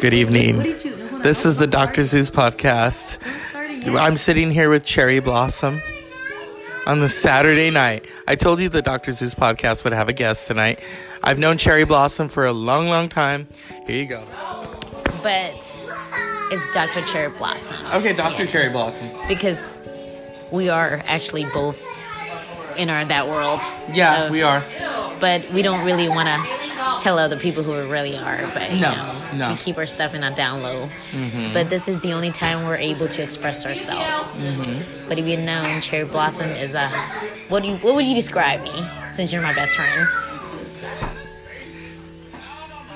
Good 0.00 0.14
evening. 0.14 0.58
This 1.22 1.44
is 1.44 1.56
the 1.56 1.66
Dr. 1.66 2.02
Zeus 2.04 2.30
podcast. 2.30 3.18
I'm 3.98 4.16
sitting 4.16 4.50
here 4.52 4.70
with 4.70 4.84
Cherry 4.84 5.18
Blossom 5.20 5.80
on 6.86 7.00
the 7.00 7.08
Saturday 7.08 7.70
night. 7.70 8.04
I 8.26 8.36
told 8.36 8.60
you 8.60 8.68
the 8.68 8.82
Dr. 8.82 9.12
Zeus 9.12 9.34
podcast 9.34 9.84
would 9.84 9.92
have 9.92 10.08
a 10.08 10.12
guest 10.12 10.46
tonight. 10.46 10.78
I've 11.22 11.38
known 11.38 11.58
Cherry 11.58 11.84
Blossom 11.84 12.28
for 12.28 12.46
a 12.46 12.52
long, 12.52 12.88
long 12.88 13.08
time. 13.08 13.48
Here 13.86 13.96
you 14.02 14.06
go. 14.06 14.24
but 15.22 15.78
it's 16.52 16.72
Dr. 16.72 17.02
Cherry 17.02 17.30
Blossom. 17.36 17.76
Okay, 17.94 18.12
Dr. 18.14 18.44
Yeah. 18.44 18.50
Cherry 18.50 18.68
Blossom. 18.70 19.08
Because 19.28 19.78
we 20.52 20.68
are 20.68 21.02
actually 21.06 21.44
both 21.46 21.84
in 22.78 22.88
our 22.90 23.04
that 23.06 23.26
world. 23.28 23.60
Yeah, 23.92 24.26
of- 24.26 24.30
we 24.30 24.42
are. 24.42 24.64
But 25.20 25.50
we 25.50 25.62
don't 25.62 25.84
really 25.84 26.08
want 26.08 26.28
to 26.28 26.57
tell 26.98 27.18
other 27.18 27.36
people 27.38 27.62
who 27.62 27.72
we 27.72 27.90
really 27.90 28.16
are. 28.16 28.38
But 28.54 28.72
you 28.72 28.80
No, 28.80 28.94
know, 28.94 29.14
no. 29.34 29.50
we 29.50 29.56
keep 29.56 29.78
our 29.78 29.86
stuff 29.86 30.14
in 30.14 30.22
a 30.24 30.34
down 30.34 30.62
low. 30.62 30.88
Mm-hmm. 31.12 31.52
But 31.54 31.70
this 31.70 31.88
is 31.88 32.00
the 32.00 32.12
only 32.12 32.30
time 32.30 32.64
we're 32.66 32.76
able 32.76 33.08
to 33.08 33.22
express 33.22 33.64
ourselves. 33.66 34.04
Mm-hmm. 34.36 35.08
But 35.08 35.18
if 35.18 35.26
you've 35.26 35.40
known 35.40 35.80
Cherry 35.80 36.04
Blossom 36.04 36.50
is 36.50 36.74
a 36.74 36.88
what 37.48 37.62
do 37.62 37.68
you 37.70 37.76
what 37.78 37.94
would 37.94 38.04
you 38.04 38.14
describe 38.14 38.62
me 38.62 38.72
since 39.12 39.32
you're 39.32 39.42
my 39.42 39.54
best 39.54 39.76
friend? 39.76 40.08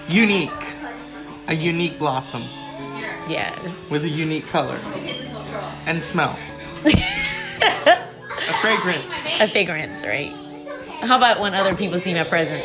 Unique. 0.09 0.51
A 1.48 1.55
unique 1.55 1.98
blossom 1.98 2.43
Yeah. 3.29 3.51
with 3.91 4.05
a 4.05 4.09
unique 4.09 4.46
color 4.48 4.79
and 5.87 6.01
smell. 6.02 6.38
a 6.84 8.55
fragrance. 8.60 9.05
A 9.41 9.48
fragrance, 9.48 10.07
right? 10.07 10.32
How 11.02 11.16
about 11.16 11.41
when 11.41 11.52
other 11.55 11.74
people 11.74 11.98
see 11.98 12.15
my 12.15 12.24
presence? 12.24 12.62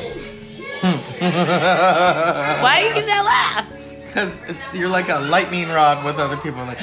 Why 2.64 2.82
are 2.82 2.88
you 2.88 2.94
give 2.94 3.06
that 3.08 3.24
laugh? 3.26 3.66
Because 4.08 4.32
you're 4.74 4.90
like 4.90 5.10
a 5.10 5.20
lightning 5.30 5.68
rod 5.70 6.04
with 6.06 6.18
other 6.20 6.38
people. 6.38 6.64
Like, 6.66 6.80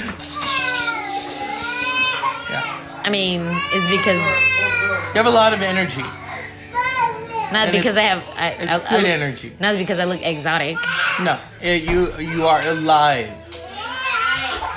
yeah. 2.49 2.61
I 3.03 3.09
mean, 3.11 3.41
it's 3.45 3.87
because 3.89 4.19
You 5.13 5.21
have 5.21 5.27
a 5.27 5.29
lot 5.29 5.53
of 5.53 5.61
energy. 5.61 6.01
not 7.51 7.67
And 7.67 7.71
because 7.71 7.97
I 7.97 8.01
have 8.01 8.23
I, 8.35 8.49
It's 8.59 8.71
I, 8.71 8.75
I 8.75 8.77
good 8.89 9.01
look- 9.03 9.05
energy. 9.11 9.53
not 9.59 9.77
because 9.77 9.99
I 9.99 10.05
look 10.05 10.21
exotic. 10.21 10.77
No, 11.23 11.37
it, 11.61 11.83
you 11.83 12.11
you 12.19 12.45
are 12.47 12.61
alive. 12.67 13.31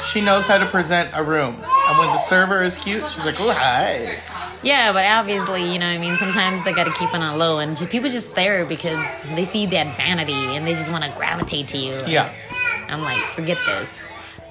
She 0.06 0.20
knows 0.22 0.46
how 0.46 0.58
to 0.58 0.64
present 0.66 1.10
a 1.14 1.22
room, 1.22 1.54
and 1.56 1.98
when 1.98 2.08
the 2.08 2.18
server 2.18 2.62
is 2.62 2.76
cute, 2.76 3.02
she's 3.04 3.24
like, 3.26 3.38
"Oh 3.40 3.52
hi." 3.52 4.16
Yeah, 4.62 4.92
but 4.92 5.04
obviously, 5.04 5.72
you 5.72 5.78
know, 5.78 5.86
what 5.86 5.94
I 5.94 5.98
mean, 5.98 6.16
sometimes 6.16 6.66
I 6.66 6.72
gotta 6.72 6.92
keep 6.92 7.08
it 7.14 7.20
on 7.20 7.38
low, 7.38 7.58
and 7.58 7.76
people 7.90 8.08
just 8.08 8.34
there 8.34 8.64
because 8.66 8.98
they 9.34 9.44
see 9.44 9.66
that 9.66 9.96
vanity 9.96 10.32
and 10.32 10.66
they 10.66 10.72
just 10.72 10.90
want 10.90 11.04
to 11.04 11.10
gravitate 11.16 11.68
to 11.68 11.78
you. 11.78 11.98
Yeah. 12.06 12.32
I'm 12.88 13.02
like, 13.02 13.16
forget 13.16 13.56
this. 13.56 14.02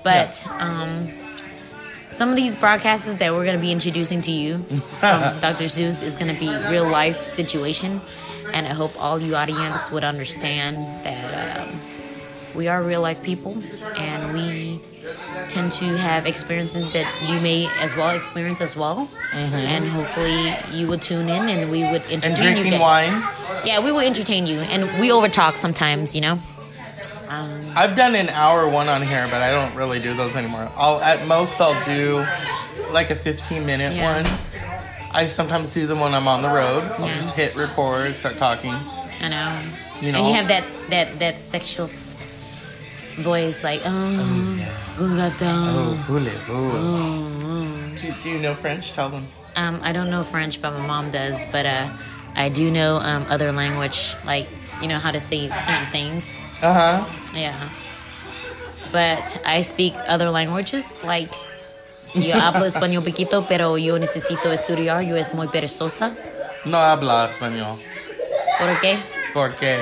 But 0.04 0.46
um, 0.52 1.08
some 2.10 2.30
of 2.30 2.36
these 2.36 2.56
broadcasts 2.56 3.14
that 3.16 3.34
we're 3.34 3.46
gonna 3.46 3.58
be 3.58 3.72
introducing 3.72 4.22
to 4.24 4.32
you 4.32 4.60
from 5.00 5.40
Dr. 5.40 5.68
Zeus 5.68 6.02
is 6.02 6.16
gonna 6.16 6.40
be 6.40 6.48
real 6.70 6.88
life 6.88 7.24
situation, 7.24 8.00
and 8.54 8.66
I 8.66 8.74
hope 8.74 8.92
all 9.02 9.20
you 9.20 9.36
audience 9.36 9.92
would 9.92 10.06
understand 10.06 10.78
that 11.04 11.68
um, 11.68 11.76
we 12.56 12.70
are 12.70 12.82
real 12.82 13.02
life 13.02 13.22
people, 13.22 13.62
and 13.98 14.34
we 14.34 14.77
tend 15.50 15.72
to 15.73 15.86
have 15.98 16.26
experiences 16.26 16.92
that 16.94 17.06
you 17.28 17.40
may 17.42 17.67
as 17.81 17.95
well 17.95 18.09
experience 18.16 18.62
as 18.62 18.76
well, 18.76 19.08
and 19.34 19.88
hopefully 19.88 20.54
you 20.72 20.88
would 20.88 21.02
tune 21.02 21.30
in 21.30 21.50
and 21.50 21.72
we 21.72 21.84
would 21.84 22.04
entertain 22.12 22.23
And 22.31 22.38
you. 22.38 22.44
drinking 22.54 22.72
guys. 22.73 22.81
wine. 22.81 23.23
Yeah, 23.66 23.80
we 23.84 23.92
will 23.92 24.02
entertain 24.02 24.45
you, 24.48 24.59
and 24.59 24.84
we 25.00 25.09
overtalk 25.09 25.54
sometimes, 25.54 26.16
you 26.16 26.22
know. 26.22 26.39
Um, 27.30 27.73
I've 27.76 27.95
done 27.95 28.16
an 28.16 28.30
hour 28.30 28.67
one 28.70 28.88
on 28.88 29.02
here, 29.02 29.28
but 29.30 29.42
I 29.42 29.52
don't 29.52 29.76
really 29.76 29.99
do 29.99 30.14
those 30.16 30.36
anymore. 30.36 30.70
I'll 30.77 30.99
at 31.02 31.27
most 31.27 31.60
I'll 31.60 31.80
do 31.83 32.26
like 32.92 33.10
a 33.10 33.16
15 33.16 33.66
minute 33.66 33.93
Yeah. 33.93 34.22
one. 34.22 34.26
I 35.11 35.27
sometimes 35.27 35.73
do 35.73 35.88
them 35.88 35.99
when 35.99 36.14
I'm 36.14 36.27
on 36.27 36.42
the 36.42 36.49
road. 36.49 36.89
I'll 36.98 37.08
Yeah. 37.08 37.14
just 37.14 37.36
hit 37.36 37.55
record, 37.55 38.17
start 38.17 38.38
talking. 38.38 38.73
I 39.22 39.30
know. 39.30 39.61
You 39.99 40.11
know. 40.11 40.20
and 40.20 40.27
you 40.30 40.33
have 40.36 40.48
that 40.48 40.64
that 40.89 41.20
that 41.20 41.42
sexual 41.42 41.88
voice, 43.17 43.64
like 43.64 43.82
oh, 43.86 44.60
gungatang. 44.98 45.98
Do, 47.98 48.14
do 48.22 48.30
you 48.30 48.39
know 48.39 48.54
French? 48.54 48.94
Tell 48.94 49.10
them. 49.10 49.28
Um, 49.55 49.80
I 49.82 49.92
don't 49.92 50.10
know 50.10 50.23
French, 50.23 50.61
but 50.61 50.72
my 50.73 50.86
mom 50.86 51.10
does. 51.10 51.45
But 51.52 51.66
uh, 51.66 51.89
I 52.36 52.50
do 52.50 52.70
know 52.72 52.98
um, 53.02 53.26
other 53.30 53.52
language, 53.52 54.16
like 54.26 54.48
you 54.82 54.88
know 54.88 55.00
how 55.00 55.11
to 55.11 55.20
say 55.20 55.50
certain 55.50 55.88
things. 55.92 56.23
Uh 56.61 56.73
huh. 56.73 57.05
Yeah. 57.33 57.58
But 58.92 59.42
I 59.45 59.64
speak 59.64 59.94
other 60.08 60.30
languages, 60.30 61.04
like 61.04 61.34
yo 62.14 62.36
hablo 62.39 62.66
español 62.66 63.04
poquito, 63.04 63.45
pero 63.48 63.76
yo 63.78 63.98
necesito 63.98 64.52
estudiar. 64.54 65.02
Yo 65.05 65.16
es 65.17 65.34
muy 65.34 65.48
perezosa. 65.48 66.16
No 66.66 66.78
habla 66.78 67.26
español. 67.26 67.78
¿Por 68.60 68.80
qué? 68.80 68.98
Porque 69.34 69.78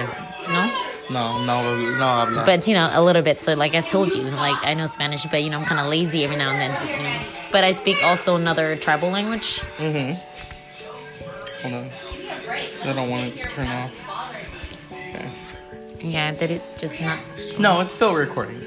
No. 0.48 0.85
No, 1.10 1.44
no, 1.46 1.98
no 1.98 2.06
habla. 2.06 2.44
But 2.46 2.68
you 2.68 2.74
know, 2.74 2.90
a 2.92 3.04
little 3.04 3.22
bit. 3.22 3.42
So 3.42 3.54
like 3.54 3.76
I 3.76 3.82
told 3.82 4.14
you, 4.14 4.24
like 4.24 4.64
I 4.66 4.74
know 4.74 4.86
Spanish, 4.86 5.26
but 5.26 5.44
you 5.44 5.50
know, 5.50 5.60
I'm 5.60 5.66
kind 5.66 5.80
of 5.80 5.88
lazy 5.88 6.24
every 6.24 6.38
now 6.38 6.52
and 6.52 6.60
then. 6.60 6.76
To, 6.76 6.88
you 6.88 7.04
know. 7.04 7.20
But 7.52 7.64
I 7.64 7.72
speak 7.72 7.98
also 8.06 8.36
another 8.36 8.76
tribal 8.76 9.10
language. 9.10 9.62
Mm-hmm. 9.78 10.20
Hold 11.62 11.74
on. 11.74 12.90
I 12.90 12.94
don't 12.94 13.10
want 13.10 13.28
it 13.28 13.38
to 13.38 13.48
turn 13.50 13.68
off. 13.68 14.92
Okay. 14.92 16.08
Yeah, 16.08 16.32
did 16.34 16.52
it 16.52 16.62
just 16.78 17.02
not? 17.02 17.20
No, 17.60 17.82
it's 17.82 17.94
still 17.94 18.14
recording. 18.16 18.62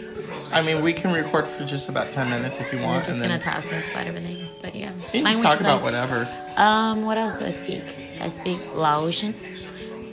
I 0.53 0.62
mean, 0.62 0.82
we 0.82 0.93
can 0.93 1.12
record 1.12 1.47
for 1.47 1.65
just 1.65 1.88
about 1.88 2.10
10 2.12 2.31
minutes 2.31 2.59
if 2.59 2.72
you 2.72 2.78
want. 2.81 2.97
I'm 2.97 2.99
just 3.00 3.10
and 3.10 3.20
gonna 3.20 3.34
then 3.34 3.41
talk 3.41 3.62
to 3.65 3.76
us 3.76 3.91
about 3.91 4.06
everything. 4.06 4.49
But 4.62 4.75
yeah, 4.75 4.93
you 5.12 5.22
can 5.22 5.26
just 5.26 5.43
talk 5.43 5.60
about 5.60 5.82
whatever. 5.82 6.28
Um, 6.56 7.05
what 7.05 7.19
else 7.19 7.38
do 7.38 7.44
I 7.44 7.50
speak? 7.50 7.82
I 8.20 8.28
speak 8.28 8.59
Laotian. 8.75 9.34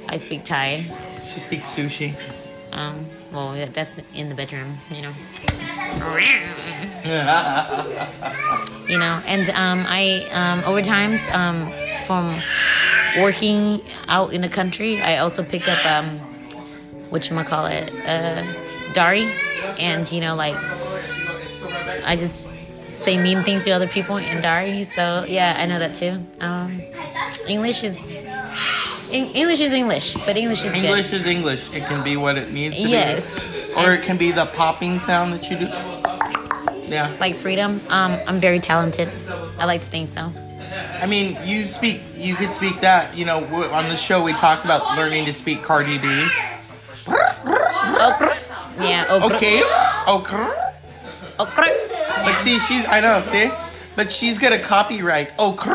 I 0.10 0.18
speak 0.18 0.44
Thai. 0.44 0.86
She 1.26 1.40
speaks 1.40 1.68
sushi. 1.76 2.14
Um, 2.72 3.06
well, 3.32 3.54
that- 3.54 3.74
that's 3.74 4.00
in 4.14 4.30
the 4.30 4.36
bedroom, 4.36 4.78
you 4.92 5.02
know. 5.02 5.12
You 8.88 9.00
know, 9.00 9.20
and 9.26 9.50
um, 9.52 9.84
I 9.88 10.28
um, 10.34 10.64
over 10.70 10.82
times 10.82 11.28
um, 11.34 11.72
from 12.06 12.36
working 13.20 13.82
out 14.08 14.32
in 14.34 14.42
the 14.42 14.48
country, 14.50 15.02
I 15.02 15.18
also 15.18 15.44
picked 15.44 15.68
up 15.68 15.84
um, 15.86 16.06
what 17.10 17.28
you 17.30 17.36
call 17.44 17.66
it, 17.66 17.92
uh, 18.08 18.44
Dari, 18.94 19.28
and 19.80 20.10
you 20.12 20.22
know, 20.22 20.36
like 20.36 20.56
I 22.06 22.16
just 22.16 22.48
say 22.94 23.18
mean 23.18 23.42
things 23.42 23.64
to 23.66 23.72
other 23.72 23.88
people 23.88 24.18
in 24.18 24.42
Dari. 24.42 24.84
So 24.84 25.26
yeah, 25.28 25.56
I 25.58 25.66
know 25.66 25.80
that 25.80 25.96
too. 25.96 26.24
Um, 26.40 26.82
English 27.48 27.84
is 27.84 27.98
English 29.16 29.62
is 29.62 29.72
English, 29.72 30.16
but 30.26 30.36
English 30.38 30.66
is 30.66 30.74
English 30.74 31.10
good. 31.12 31.22
is 31.22 31.28
English. 31.28 31.74
It 31.74 31.86
can 31.86 32.04
be 32.04 32.18
what 32.18 32.38
it 32.38 32.52
needs 32.52 32.76
to 32.76 32.88
Yes. 32.88 33.40
be. 33.40 33.74
Or 33.76 33.92
it 33.94 34.04
can 34.04 34.18
be 34.18 34.32
the 34.32 34.46
popping 34.46 35.00
sound 35.02 35.34
that 35.34 35.50
you 35.50 35.58
do. 35.58 35.68
Yeah. 36.88 37.12
Like 37.20 37.36
freedom. 37.36 37.82
Um, 37.90 38.18
I'm 38.28 38.40
very 38.40 38.60
talented. 38.60 39.10
I 39.60 39.66
like 39.66 39.82
to 39.82 39.88
think 39.88 40.08
so. 40.10 40.32
I 41.02 41.06
mean, 41.08 41.38
you 41.46 41.66
speak, 41.66 42.02
you 42.16 42.36
could 42.36 42.54
speak 42.54 42.82
that. 42.82 43.18
You 43.18 43.26
know, 43.26 43.44
on 43.72 43.88
the 43.90 43.96
show 43.96 44.24
we 44.24 44.34
talked 44.34 44.66
about 44.66 44.98
learning 44.98 45.26
to 45.26 45.34
speak 45.34 45.64
Cardi 45.64 45.98
B. 45.98 46.08
Okra. 47.08 48.36
Yeah. 48.82 49.06
Okra. 49.10 49.36
Okay. 49.38 49.62
Okay. 50.08 50.52
Okra. 51.40 51.70
But 52.24 52.36
see, 52.40 52.60
she's, 52.60 52.86
I 52.88 53.00
know, 53.02 53.22
see? 53.32 53.50
But 53.96 54.12
she's 54.12 54.38
got 54.40 54.52
a 54.54 54.60
copyright. 54.60 55.32
Okay. 55.40 55.72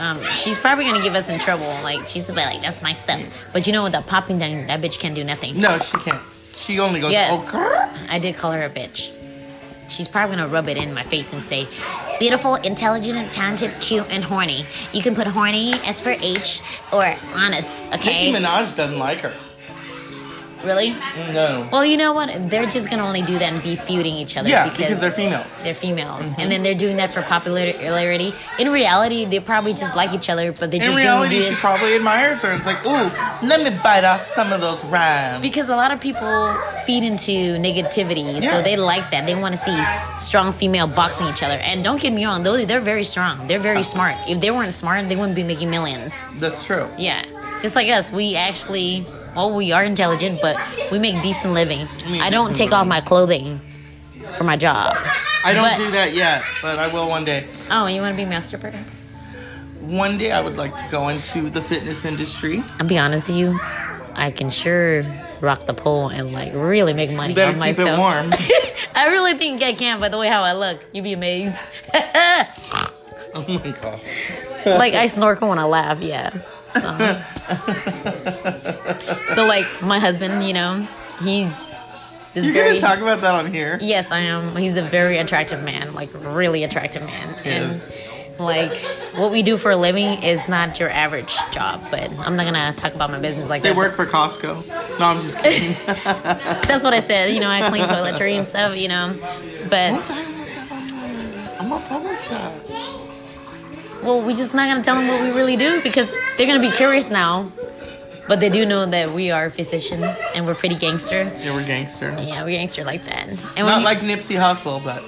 Um, 0.00 0.18
she's 0.32 0.58
probably 0.58 0.84
gonna 0.84 1.02
give 1.02 1.14
us 1.14 1.28
in 1.28 1.38
trouble. 1.38 1.66
Like 1.82 2.06
she's 2.06 2.26
gonna 2.26 2.40
be 2.40 2.46
like, 2.46 2.62
"That's 2.62 2.80
my 2.82 2.94
stuff." 2.94 3.20
But 3.52 3.66
you 3.66 3.72
know 3.74 3.82
what? 3.82 3.92
The 3.92 4.00
popping 4.00 4.38
thing, 4.38 4.66
that 4.68 4.80
bitch 4.80 4.98
can't 4.98 5.14
do 5.14 5.22
nothing. 5.24 5.60
No, 5.60 5.76
she 5.78 5.98
can't. 5.98 6.22
She 6.56 6.78
only 6.80 7.00
goes, 7.00 7.12
Yes. 7.12 7.48
okay. 7.54 7.90
I 8.10 8.18
did 8.18 8.36
call 8.36 8.52
her 8.52 8.62
a 8.62 8.70
bitch. 8.70 9.12
She's 9.88 10.08
probably 10.08 10.36
gonna 10.36 10.48
rub 10.48 10.68
it 10.68 10.76
in 10.78 10.94
my 10.94 11.02
face 11.02 11.32
and 11.34 11.42
say, 11.42 11.66
"Beautiful, 12.18 12.54
intelligent, 12.56 13.30
talented, 13.30 13.72
cute, 13.80 14.06
and 14.10 14.24
horny." 14.24 14.64
You 14.92 15.02
can 15.02 15.14
put 15.14 15.26
horny 15.26 15.74
as 15.84 16.00
for 16.00 16.14
H 16.22 16.62
or 16.92 17.04
honest. 17.34 17.92
Okay? 17.94 18.32
Nicki 18.32 18.44
Minaj 18.44 18.74
doesn't 18.76 18.98
like 18.98 19.18
her. 19.20 19.34
Really? 20.64 20.90
No. 21.32 21.68
Well, 21.72 21.84
you 21.84 21.96
know 21.96 22.12
what? 22.12 22.50
They're 22.50 22.66
just 22.66 22.90
gonna 22.90 23.06
only 23.06 23.22
do 23.22 23.38
that 23.38 23.52
and 23.52 23.62
be 23.62 23.76
feuding 23.76 24.14
each 24.14 24.36
other. 24.36 24.48
Yeah, 24.48 24.68
because 24.68 25.00
they're 25.00 25.10
females. 25.10 25.64
They're 25.64 25.74
females, 25.74 26.26
and 26.26 26.36
mm-hmm. 26.36 26.48
then 26.50 26.62
they're 26.62 26.74
doing 26.74 26.96
that 26.96 27.10
for 27.10 27.22
popularity. 27.22 28.32
In 28.58 28.70
reality, 28.70 29.24
they 29.24 29.40
probably 29.40 29.72
just 29.72 29.96
like 29.96 30.12
each 30.12 30.28
other, 30.28 30.52
but 30.52 30.70
they 30.70 30.78
In 30.78 30.84
just 30.84 30.96
reality, 30.98 31.36
don't 31.36 31.42
do 31.42 31.48
it. 31.48 31.54
she 31.54 31.60
probably 31.60 31.94
admires 31.94 32.42
her. 32.42 32.52
It's 32.52 32.66
like, 32.66 32.84
ooh, 32.84 33.10
let 33.46 33.62
me 33.62 33.76
bite 33.82 34.04
off 34.04 34.26
some 34.34 34.52
of 34.52 34.60
those 34.60 34.84
rhymes. 34.86 35.42
because 35.42 35.68
a 35.68 35.76
lot 35.76 35.90
of 35.92 36.00
people 36.00 36.54
feed 36.84 37.04
into 37.04 37.56
negativity, 37.58 38.42
Yeah. 38.42 38.52
so 38.52 38.62
they 38.62 38.76
like 38.76 39.10
that. 39.10 39.26
They 39.26 39.34
want 39.34 39.56
to 39.56 39.60
see 39.60 39.78
strong 40.18 40.52
female 40.52 40.86
boxing 40.86 41.26
each 41.28 41.42
other. 41.42 41.58
And 41.62 41.82
don't 41.82 42.00
get 42.00 42.12
me 42.12 42.24
wrong, 42.26 42.42
those 42.42 42.66
they're 42.66 42.80
very 42.80 43.04
strong. 43.04 43.46
They're 43.46 43.58
very 43.58 43.78
uh. 43.78 43.94
smart. 43.94 44.14
If 44.28 44.40
they 44.40 44.50
weren't 44.50 44.74
smart, 44.74 45.08
they 45.08 45.16
wouldn't 45.16 45.36
be 45.36 45.44
making 45.44 45.70
millions. 45.70 46.14
That's 46.38 46.66
true. 46.66 46.86
Yeah, 46.98 47.22
just 47.62 47.74
like 47.76 47.88
us, 47.88 48.12
we 48.12 48.36
actually 48.36 49.06
well, 49.34 49.54
we 49.54 49.72
are 49.72 49.82
intelligent, 49.84 50.40
but 50.40 50.56
we 50.90 50.98
make 50.98 51.20
decent 51.22 51.54
living. 51.54 51.86
I 52.20 52.30
don't 52.30 52.54
take 52.54 52.72
off 52.72 52.86
my 52.86 53.00
clothing 53.00 53.60
for 54.34 54.44
my 54.44 54.56
job. 54.56 54.96
I 55.44 55.54
don't 55.54 55.64
But- 55.64 55.76
do 55.78 55.90
that 55.92 56.12
yet, 56.14 56.42
but 56.62 56.78
I 56.78 56.88
will 56.88 57.08
one 57.08 57.24
day. 57.24 57.44
Oh, 57.70 57.86
you 57.86 58.00
want 58.00 58.16
to 58.16 58.22
be 58.22 58.28
master 58.28 58.58
masturbator? 58.58 58.84
One 59.80 60.18
day 60.18 60.30
I 60.30 60.40
would 60.40 60.56
like 60.58 60.76
to 60.76 60.84
go 60.90 61.08
into 61.08 61.48
the 61.50 61.60
fitness 61.62 62.04
industry. 62.04 62.62
I'll 62.78 62.86
be 62.86 62.98
honest 62.98 63.26
to 63.26 63.32
you, 63.32 63.58
I 64.14 64.30
can 64.30 64.50
sure 64.50 65.04
rock 65.40 65.64
the 65.64 65.72
pole 65.72 66.08
and 66.08 66.32
like 66.32 66.52
really 66.54 66.92
make 66.92 67.10
money 67.12 67.30
You 67.30 67.34
better 67.36 67.52
keep 67.52 67.60
myself. 67.60 67.88
it 67.88 67.98
warm. 67.98 68.32
I 68.94 69.08
really 69.08 69.34
think 69.34 69.62
I 69.62 69.72
can 69.72 69.98
by 69.98 70.10
the 70.10 70.18
way 70.18 70.28
how 70.28 70.42
I 70.42 70.52
look. 70.52 70.84
You'd 70.92 71.04
be 71.04 71.14
amazed. 71.14 71.56
oh 71.94 73.44
my 73.48 73.74
god. 73.80 74.00
like 74.66 74.92
I 74.94 75.06
snorkel 75.06 75.48
when 75.48 75.58
I 75.58 75.64
laugh, 75.64 76.00
yeah. 76.00 76.30
So. 76.74 76.80
So, 79.34 79.46
like 79.46 79.66
my 79.82 79.98
husband, 79.98 80.44
you 80.44 80.52
know, 80.52 80.86
he's 81.22 81.56
this 82.34 82.44
You're 82.44 82.54
very 82.54 82.80
gonna 82.80 82.94
talk 82.94 82.98
about 83.00 83.20
that 83.22 83.34
on 83.34 83.46
here. 83.46 83.78
Yes, 83.80 84.12
I 84.12 84.20
am. 84.20 84.54
He's 84.54 84.76
a 84.76 84.82
very 84.82 85.18
attractive 85.18 85.64
man, 85.64 85.94
like 85.94 86.10
really 86.14 86.62
attractive 86.62 87.04
man. 87.04 87.34
Yes. 87.44 87.90
And 87.90 88.38
like 88.38 88.76
what 89.16 89.32
we 89.32 89.42
do 89.42 89.56
for 89.56 89.72
a 89.72 89.76
living 89.76 90.22
is 90.22 90.48
not 90.48 90.78
your 90.78 90.90
average 90.90 91.36
job, 91.50 91.80
but 91.90 92.08
I'm 92.20 92.36
not 92.36 92.44
gonna 92.44 92.72
talk 92.76 92.94
about 92.94 93.10
my 93.10 93.20
business 93.20 93.48
like 93.48 93.62
They 93.62 93.70
that. 93.70 93.74
They 93.74 93.78
work 93.78 93.94
for 93.94 94.06
Costco. 94.06 94.98
No, 95.00 95.06
I'm 95.06 95.20
just 95.20 95.40
kidding. 95.40 95.74
That's 96.68 96.84
what 96.84 96.94
I 96.94 97.00
said. 97.00 97.34
You 97.34 97.40
know, 97.40 97.48
I 97.48 97.68
clean 97.68 97.84
toiletry 97.84 98.34
and 98.34 98.46
stuff. 98.46 98.76
You 98.76 98.88
know, 98.88 99.16
but 99.68 100.10
I'm 101.58 101.72
a 101.72 101.80
public 101.88 102.16
shop. 102.20 102.52
well, 104.04 104.22
we're 104.24 104.36
just 104.36 104.54
not 104.54 104.68
gonna 104.68 104.84
tell 104.84 104.94
them 104.96 105.08
what 105.08 105.20
we 105.20 105.30
really 105.32 105.56
do 105.56 105.82
because 105.82 106.12
they're 106.36 106.46
gonna 106.46 106.60
be 106.60 106.70
curious 106.70 107.10
now. 107.10 107.50
But 108.30 108.38
they 108.38 108.48
do 108.48 108.62
know 108.64 108.86
that 108.86 109.10
we 109.10 109.32
are 109.32 109.50
physicians 109.50 110.06
and 110.36 110.46
we're 110.46 110.54
pretty 110.54 110.76
gangster. 110.76 111.24
Yeah, 111.42 111.52
we're 111.52 111.66
gangster. 111.66 112.14
Yeah, 112.20 112.44
we're 112.44 112.54
gangster 112.60 112.84
like 112.84 113.02
that. 113.10 113.26
And 113.26 113.66
Not 113.66 113.80
you- 113.80 113.84
like 113.84 113.98
Nipsey 114.06 114.38
Hussle, 114.38 114.78
but 114.84 115.02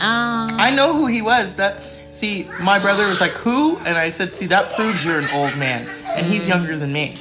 um, 0.00 0.54
I 0.60 0.70
know 0.70 0.92
who 0.94 1.06
he 1.08 1.20
was. 1.20 1.56
That 1.56 1.82
see, 2.10 2.48
my 2.60 2.78
brother 2.78 3.08
was 3.08 3.20
like, 3.20 3.32
"Who?" 3.32 3.76
And 3.78 3.98
I 3.98 4.10
said, 4.10 4.36
"See, 4.36 4.46
that 4.46 4.72
proves 4.76 5.04
you're 5.04 5.18
an 5.18 5.28
old 5.34 5.56
man, 5.56 5.88
and 6.06 6.24
he's 6.24 6.46
younger 6.48 6.76
than 6.76 6.92
me." 6.92 7.12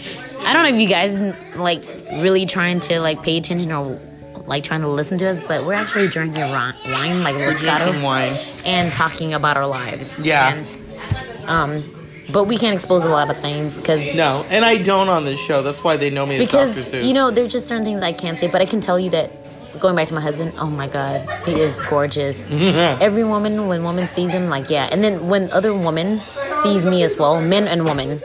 I 0.45 0.53
don't 0.53 0.61
know 0.63 0.69
if 0.75 0.79
you 0.79 0.87
guys 0.87 1.15
like 1.55 1.83
really 2.21 2.45
trying 2.45 2.79
to 2.81 2.99
like 2.99 3.23
pay 3.23 3.37
attention 3.37 3.71
or 3.71 3.99
like 4.45 4.63
trying 4.63 4.81
to 4.81 4.87
listen 4.87 5.17
to 5.17 5.25
us, 5.27 5.41
but 5.41 5.65
we're 5.65 5.73
actually 5.73 6.07
drinking 6.07 6.43
ri- 6.43 6.73
wine 6.93 7.23
like 7.23 7.35
We're 7.35 7.49
Moscato 7.51 8.03
wine. 8.03 8.37
and 8.65 8.93
talking 8.93 9.33
about 9.33 9.57
our 9.57 9.65
lives. 9.67 10.21
Yeah. 10.23 10.53
And 10.53 10.79
um, 11.49 11.77
but 12.31 12.45
we 12.45 12.57
can't 12.57 12.75
expose 12.75 13.03
a 13.03 13.09
lot 13.09 13.29
of 13.29 13.37
things 13.39 13.77
because 13.77 14.15
No, 14.15 14.45
and 14.49 14.65
I 14.65 14.77
don't 14.77 15.09
on 15.09 15.25
this 15.25 15.39
show. 15.39 15.61
That's 15.61 15.83
why 15.83 15.97
they 15.97 16.09
know 16.09 16.25
me 16.25 16.35
as 16.35 16.45
because 16.45 16.93
you 16.93 17.13
know 17.13 17.31
there's 17.31 17.51
just 17.51 17.67
certain 17.67 17.85
things 17.85 18.01
I 18.01 18.11
can't 18.13 18.37
say, 18.37 18.47
but 18.47 18.61
I 18.61 18.65
can 18.65 18.81
tell 18.81 18.99
you 18.99 19.09
that. 19.11 19.31
Going 19.79 19.95
back 19.95 20.07
to 20.07 20.15
my 20.15 20.21
husband, 20.21 20.53
oh 20.57 20.71
my 20.71 20.87
god, 20.87 21.21
he 21.45 21.59
is 21.59 21.79
gorgeous. 21.81 22.51
Every 22.53 23.23
woman, 23.23 23.67
when 23.67 23.83
woman 23.83 24.07
sees 24.07 24.31
him, 24.31 24.49
like 24.49 24.71
yeah, 24.71 24.89
and 24.91 25.03
then 25.03 25.27
when 25.27 25.51
other 25.51 25.71
woman 25.71 26.19
sees 26.63 26.83
me 26.83 27.03
as 27.03 27.15
well, 27.15 27.39
men 27.39 27.67
and 27.67 27.85
women, 27.85 28.17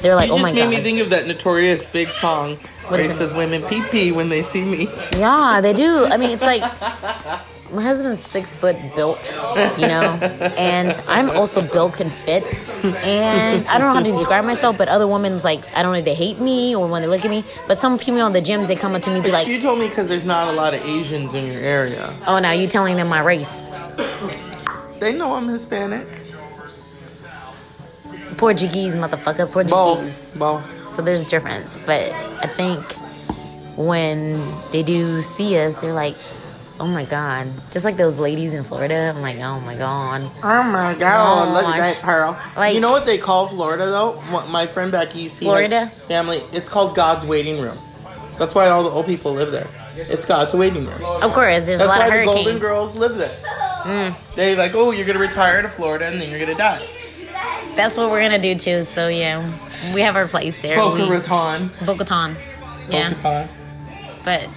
they're 0.00 0.16
like, 0.16 0.26
you 0.26 0.34
oh 0.34 0.38
just 0.38 0.54
made 0.54 0.68
me 0.70 0.82
think 0.82 0.98
of 0.98 1.10
that 1.10 1.28
notorious 1.28 1.86
big 1.86 2.08
song 2.08 2.56
where 2.88 2.98
is 3.00 3.06
he 3.06 3.12
it? 3.12 3.16
says, 3.16 3.32
"Women 3.34 3.62
pee 3.62 3.82
pee 3.92 4.10
when 4.10 4.28
they 4.28 4.42
see 4.42 4.64
me." 4.64 4.88
Yeah, 5.16 5.60
they 5.60 5.72
do. 5.72 6.06
I 6.06 6.16
mean, 6.16 6.30
it's 6.30 6.42
like 6.42 6.62
my 7.72 7.82
husband's 7.82 8.20
six 8.20 8.54
foot 8.56 8.76
built, 8.96 9.32
you 9.78 9.86
know, 9.86 10.18
and 10.56 10.92
I'm 11.06 11.30
also 11.30 11.60
built 11.60 12.00
and 12.00 12.10
fit. 12.10 12.44
And 12.84 13.66
I 13.66 13.78
don't 13.78 13.88
know 13.88 13.94
how 13.94 14.02
to 14.02 14.10
describe 14.10 14.44
myself, 14.44 14.78
but 14.78 14.88
other 14.88 15.06
women's 15.06 15.44
like, 15.44 15.64
I 15.76 15.82
don't 15.82 15.92
know 15.92 15.98
if 15.98 16.04
they 16.04 16.14
hate 16.14 16.40
me 16.40 16.74
or 16.74 16.88
when 16.88 17.02
they 17.02 17.08
look 17.08 17.24
at 17.24 17.30
me, 17.30 17.44
but 17.66 17.78
some 17.78 17.98
people 17.98 18.24
in 18.26 18.32
the 18.32 18.40
gyms, 18.40 18.68
they 18.68 18.76
come 18.76 18.94
up 18.94 19.02
to 19.02 19.10
me 19.10 19.16
and 19.16 19.24
be 19.24 19.30
But 19.30 19.38
like, 19.40 19.48
you 19.48 19.60
told 19.60 19.78
me 19.78 19.88
because 19.88 20.08
there's 20.08 20.24
not 20.24 20.48
a 20.48 20.52
lot 20.52 20.74
of 20.74 20.84
Asians 20.84 21.34
in 21.34 21.46
your 21.46 21.60
area. 21.60 22.14
oh, 22.26 22.38
now 22.38 22.52
you're 22.52 22.70
telling 22.70 22.96
them 22.96 23.08
my 23.08 23.20
race. 23.20 23.68
They 24.98 25.12
know 25.12 25.34
I'm 25.34 25.48
Hispanic. 25.48 26.06
Portuguese, 28.36 28.94
motherfucker, 28.94 29.50
Portuguese. 29.50 29.72
Both, 29.72 30.38
both. 30.38 30.88
So 30.88 31.02
there's 31.02 31.22
a 31.24 31.28
difference. 31.28 31.78
But 31.84 32.12
I 32.12 32.46
think 32.46 32.80
when 33.76 34.52
they 34.70 34.82
do 34.82 35.20
see 35.22 35.58
us, 35.58 35.76
they're 35.76 35.92
like, 35.92 36.16
oh 36.80 36.86
my 36.86 37.04
God. 37.04 37.48
Just 37.70 37.84
like 37.84 37.96
those 37.96 38.16
ladies 38.18 38.52
in 38.52 38.62
Florida. 38.62 39.12
I'm 39.14 39.20
like, 39.22 39.38
oh 39.38 39.60
my 39.60 39.74
God. 39.76 40.22
Oh 40.42 40.62
my 40.64 40.94
god, 40.98 41.52
look 41.54 41.62
Gosh. 41.64 41.78
at 41.78 41.80
that 41.94 42.02
pearl. 42.02 42.40
Like- 42.56 42.74
you 42.74 42.80
know 42.80 42.90
what 42.92 43.06
they 43.06 43.18
call 43.18 43.46
Florida 43.48 43.86
though? 43.86 44.20
My 44.50 44.66
friend 44.66 44.90
back 44.92 45.14
east, 45.16 45.38
he 45.38 45.46
Florida? 45.46 45.86
family. 45.88 46.42
It's 46.52 46.68
called 46.68 46.94
God's 46.96 47.24
waiting 47.26 47.60
room. 47.60 47.76
That's 48.38 48.54
why 48.54 48.68
all 48.68 48.84
the 48.84 48.90
old 48.90 49.06
people 49.06 49.32
live 49.32 49.50
there. 49.50 49.66
It's 49.94 50.24
God's 50.24 50.54
waiting 50.54 50.84
room. 50.86 51.02
Of 51.22 51.32
course, 51.32 51.66
there's 51.66 51.80
That's 51.80 51.82
a 51.82 51.86
lot 51.86 51.98
why 51.98 52.06
of 52.06 52.20
the. 52.20 52.24
Golden 52.26 52.58
Girls 52.60 52.96
live 52.96 53.16
there. 53.18 53.36
Mm. 53.82 54.34
They 54.36 54.54
like, 54.54 54.74
oh, 54.74 54.92
you're 54.92 55.06
gonna 55.06 55.18
retire 55.18 55.60
to 55.62 55.68
Florida 55.68 56.06
and 56.06 56.20
then 56.20 56.30
you're 56.30 56.38
gonna 56.38 56.54
die. 56.56 56.86
That's 57.74 57.96
what 57.96 58.10
we're 58.10 58.20
gonna 58.22 58.38
do 58.40 58.54
too. 58.54 58.82
So 58.82 59.08
yeah, 59.08 59.40
we 59.94 60.00
have 60.02 60.14
our 60.14 60.28
place 60.28 60.56
there. 60.62 60.76
Boca 60.76 61.10
Raton. 61.10 61.70
Yeah, 61.80 61.86
Boca 61.86 62.04
Raton. 62.90 63.48
but 64.24 64.48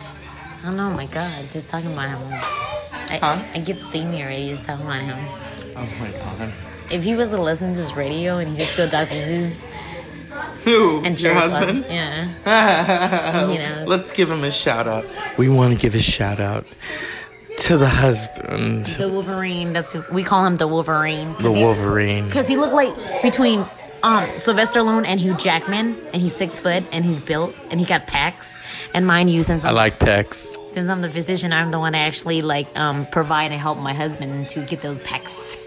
I 0.61 0.65
don't 0.67 0.77
know. 0.77 0.89
Oh 0.89 0.93
my 0.93 1.07
God, 1.07 1.49
just 1.51 1.69
talking 1.69 1.91
about 1.93 2.09
him, 2.09 2.33
I, 2.33 3.17
Huh? 3.21 3.43
I 3.55 3.59
get 3.59 3.81
steamy 3.81 4.21
already 4.23 4.49
just 4.49 4.65
talking 4.65 4.85
about 4.85 5.01
him. 5.01 5.17
Oh 5.75 5.87
my 5.99 6.11
god. 6.11 6.53
If 6.91 7.03
he 7.03 7.15
was 7.15 7.29
to 7.31 7.41
listen 7.41 7.71
to 7.71 7.75
this 7.77 7.95
radio 7.95 8.37
and 8.37 8.49
he 8.49 8.57
just 8.57 8.75
go 8.77 8.87
Dr. 8.89 9.17
Zeus 9.19 9.65
Who? 10.65 10.97
and 11.03 11.19
your 11.19 11.33
Cherry 11.33 11.49
Club, 11.49 11.51
husband? 11.63 11.85
yeah, 11.89 13.47
You 13.51 13.57
know. 13.59 13.83
Let's 13.87 14.11
give 14.11 14.29
him 14.29 14.43
a 14.43 14.51
shout 14.51 14.87
out. 14.87 15.05
We 15.37 15.49
want 15.49 15.73
to 15.73 15.79
give 15.79 15.95
a 15.95 15.99
shout 15.99 16.39
out 16.39 16.65
to 17.59 17.77
the 17.77 17.87
husband, 17.87 18.85
the 18.87 19.09
Wolverine. 19.09 19.73
That's 19.73 19.95
we 20.11 20.23
call 20.23 20.45
him 20.45 20.55
the 20.57 20.67
Wolverine. 20.67 21.35
the 21.39 21.51
Wolverine. 21.51 22.25
because 22.27 22.47
he 22.47 22.57
looked 22.57 22.73
like 22.73 23.21
between 23.23 23.65
um 24.03 24.27
Sylvester 24.37 24.79
Stallone 24.79 25.05
and 25.05 25.19
Hugh 25.19 25.35
Jackman, 25.37 25.95
and 26.13 26.21
he's 26.21 26.35
six 26.35 26.59
foot 26.59 26.83
and 26.91 27.05
he's 27.05 27.19
built 27.19 27.57
and 27.71 27.79
he 27.79 27.85
got 27.85 28.07
packs. 28.07 28.89
And 28.93 29.05
mind 29.07 29.29
you, 29.29 29.41
since 29.41 29.63
I 29.63 29.69
I'm, 29.69 29.75
like 29.75 29.99
Pex. 29.99 30.57
since 30.69 30.89
I'm 30.89 31.01
the 31.01 31.09
physician, 31.09 31.53
I'm 31.53 31.71
the 31.71 31.79
one 31.79 31.93
that 31.93 31.99
actually 31.99 32.41
like 32.41 32.67
um 32.77 33.05
provide 33.07 33.51
and 33.51 33.59
help 33.61 33.77
my 33.77 33.93
husband 33.93 34.49
to 34.49 34.61
get 34.65 34.81
those 34.81 35.01
packs. 35.01 35.57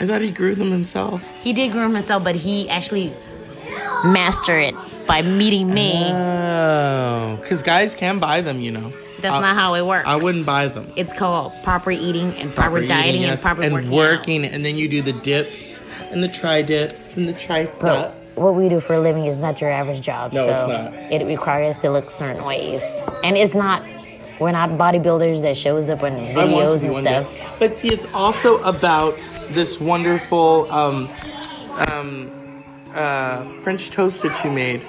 I 0.00 0.06
thought 0.06 0.20
he 0.20 0.30
grew 0.30 0.54
them 0.54 0.70
himself. 0.70 1.22
He 1.42 1.52
did 1.52 1.72
groom 1.72 1.92
himself, 1.92 2.22
but 2.22 2.36
he 2.36 2.68
actually 2.70 3.12
mastered 4.04 4.62
it 4.62 4.74
by 5.06 5.22
meeting 5.22 5.72
me. 5.74 5.92
Oh, 6.12 7.38
because 7.40 7.62
guys 7.62 7.94
can 7.94 8.18
buy 8.20 8.40
them, 8.42 8.60
you 8.60 8.70
know. 8.70 8.92
That's 9.20 9.34
I- 9.34 9.40
not 9.40 9.56
how 9.56 9.74
it 9.74 9.84
works. 9.84 10.06
I 10.06 10.16
wouldn't 10.16 10.46
buy 10.46 10.68
them. 10.68 10.86
It's 10.96 11.12
called 11.12 11.52
proper 11.64 11.90
eating 11.90 12.32
and 12.36 12.54
proper, 12.54 12.70
Proper 12.78 12.86
dieting 12.86 13.22
eating, 13.22 13.30
and 13.30 13.40
proper 13.40 13.62
and 13.62 13.74
working. 13.74 13.90
working, 13.90 14.44
out. 14.46 14.52
and 14.52 14.64
then 14.64 14.76
you 14.76 14.88
do 14.88 15.02
the 15.02 15.12
dips 15.12 15.80
and 16.10 16.22
the 16.22 16.28
tri 16.28 16.62
dips 16.62 17.16
and 17.16 17.28
the 17.28 17.32
tri 17.32 17.70
But 17.80 18.14
what 18.34 18.54
we 18.54 18.68
do 18.68 18.80
for 18.80 18.94
a 18.94 19.00
living 19.00 19.26
is 19.26 19.38
not 19.38 19.60
your 19.60 19.70
average 19.70 20.00
job. 20.00 20.32
No, 20.32 20.46
so 20.46 20.52
it's 20.52 20.68
not. 20.68 21.12
It 21.12 21.26
requires 21.26 21.76
us 21.76 21.82
to 21.82 21.90
look 21.90 22.10
certain 22.10 22.44
ways, 22.44 22.80
and 23.24 23.36
it's 23.36 23.54
not. 23.54 23.82
We're 24.38 24.52
not 24.52 24.70
bodybuilders 24.70 25.42
that 25.42 25.56
shows 25.56 25.88
up 25.88 26.04
in 26.04 26.14
I 26.14 26.44
want 26.44 26.80
to 26.80 26.86
videos 26.86 26.96
and 26.96 27.06
stuff. 27.06 27.36
day. 27.36 27.48
But 27.58 27.76
see, 27.76 27.92
it's 27.92 28.12
also 28.14 28.62
about 28.62 29.16
this 29.48 29.80
wonderful 29.80 30.70
um, 30.70 31.08
um, 31.90 32.30
uh, 32.94 33.42
French 33.62 33.90
toast 33.90 34.22
that 34.22 34.44
you 34.44 34.52
made. 34.52 34.80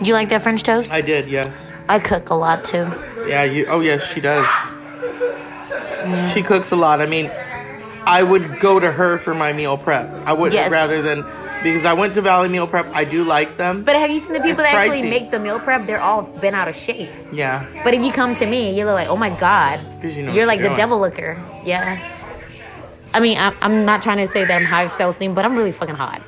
Do 0.00 0.04
you 0.04 0.12
like 0.12 0.28
that 0.28 0.42
French 0.42 0.62
toast? 0.62 0.92
I 0.92 1.00
did, 1.00 1.26
yes. 1.26 1.74
I 1.88 1.98
cook 1.98 2.30
a 2.30 2.34
lot 2.34 2.62
too. 2.62 2.86
Yeah, 3.26 3.42
you. 3.42 3.66
Oh, 3.68 3.80
yes, 3.80 4.12
she 4.12 4.20
does. 4.20 4.46
She 6.32 6.42
cooks 6.42 6.70
a 6.70 6.76
lot. 6.76 7.00
I 7.00 7.06
mean, 7.06 7.32
I 8.08 8.22
would 8.22 8.58
go 8.60 8.80
to 8.80 8.90
her 8.90 9.18
for 9.18 9.34
my 9.34 9.52
meal 9.52 9.76
prep. 9.76 10.08
I 10.26 10.32
would 10.32 10.52
Yes. 10.52 10.70
rather 10.70 11.02
than 11.02 11.24
because 11.62 11.84
I 11.84 11.92
went 11.94 12.14
to 12.14 12.22
Valley 12.22 12.48
Meal 12.48 12.66
Prep. 12.68 12.86
I 12.94 13.02
do 13.04 13.24
like 13.24 13.56
them. 13.56 13.82
But 13.82 13.96
have 13.96 14.10
you 14.10 14.18
seen 14.20 14.32
the 14.34 14.40
people 14.40 14.60
It's 14.64 14.70
that 14.70 14.74
actually 14.78 15.02
pricey. 15.02 15.10
make 15.10 15.30
the 15.32 15.40
meal 15.40 15.58
prep? 15.58 15.86
They're 15.86 16.00
all 16.00 16.22
been 16.40 16.54
out 16.54 16.68
of 16.68 16.76
shape. 16.76 17.10
yeah, 17.32 17.66
But 17.82 17.94
if 17.94 18.02
you 18.04 18.12
come 18.12 18.36
to 18.36 18.46
me, 18.46 18.76
you're 18.78 18.92
like, 18.92 19.08
oh 19.08 19.16
my 19.16 19.30
god, 19.30 19.80
you 20.04 20.22
know 20.22 20.32
you're 20.32 20.46
like 20.46 20.60
you're 20.60 20.68
the 20.70 20.74
doing. 20.74 20.76
devil 20.76 21.00
looker. 21.00 21.36
Yeah. 21.64 21.98
I 23.12 23.20
mean, 23.20 23.38
I'm, 23.38 23.54
I'm 23.60 23.84
not 23.84 24.02
trying 24.02 24.18
to 24.18 24.26
say 24.28 24.44
that 24.44 24.54
I'm 24.54 24.64
high 24.64 24.86
self 24.88 25.14
esteem, 25.16 25.34
but 25.34 25.44
I'm 25.44 25.56
really 25.56 25.72
fucking 25.72 25.96
hot. 25.96 26.22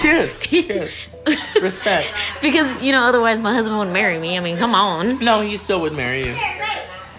cheers, 0.00 0.40
cheers, 0.40 1.06
respect. 1.62 2.12
because 2.42 2.68
you 2.82 2.90
know, 2.90 3.02
otherwise 3.04 3.40
my 3.40 3.54
husband 3.54 3.78
wouldn't 3.78 3.94
marry 3.94 4.18
me. 4.18 4.36
I 4.36 4.40
mean, 4.40 4.56
come 4.56 4.74
on, 4.74 5.18
No, 5.20 5.42
he 5.42 5.56
still 5.58 5.80
would 5.82 5.92
marry 5.92 6.24
you 6.26 6.34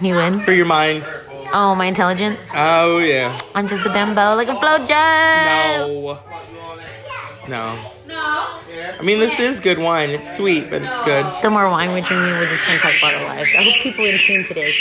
he 0.02 0.12
would. 0.12 0.44
for 0.44 0.52
your 0.52 0.66
mind. 0.66 1.04
Oh, 1.56 1.76
my 1.76 1.86
intelligent. 1.86 2.40
Oh 2.56 2.98
yeah. 2.98 3.38
I'm 3.54 3.68
just 3.68 3.86
a 3.86 3.94
bimbo, 3.94 4.36
like 4.36 4.48
a 4.48 4.56
flojo. 4.56 6.20
No. 7.48 7.80
No. 8.08 8.16
I 8.16 9.02
mean, 9.04 9.20
this 9.20 9.40
is 9.40 9.60
good 9.60 9.78
wine. 9.78 10.10
It's 10.10 10.36
sweet, 10.36 10.70
but 10.70 10.82
it's 10.82 11.00
good. 11.02 11.26
The 11.42 11.50
more 11.50 11.70
wine 11.70 11.90
we're 11.90 12.02
drinking, 12.02 12.32
we're 12.40 12.48
just 12.50 12.66
gonna 12.66 12.80
talk 12.80 12.94
about 12.98 13.14
our 13.16 13.26
lives. 13.26 13.50
I 13.58 13.64
hope 13.64 13.76
people 13.84 14.06
in 14.06 14.18
tune 14.20 14.46
today. 14.46 14.74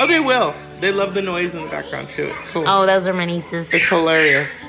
Oh, 0.00 0.06
they 0.06 0.20
will. 0.20 0.54
They 0.80 0.90
love 0.92 1.14
the 1.14 1.22
noise 1.22 1.54
in 1.54 1.62
the 1.62 1.70
background 1.70 2.08
too. 2.08 2.32
It's 2.36 2.50
cool. 2.50 2.64
Oh, 2.66 2.84
those 2.86 3.06
are 3.06 3.14
my 3.14 3.24
nieces. 3.24 3.68
It's 3.72 3.86
hilarious. 3.88 4.66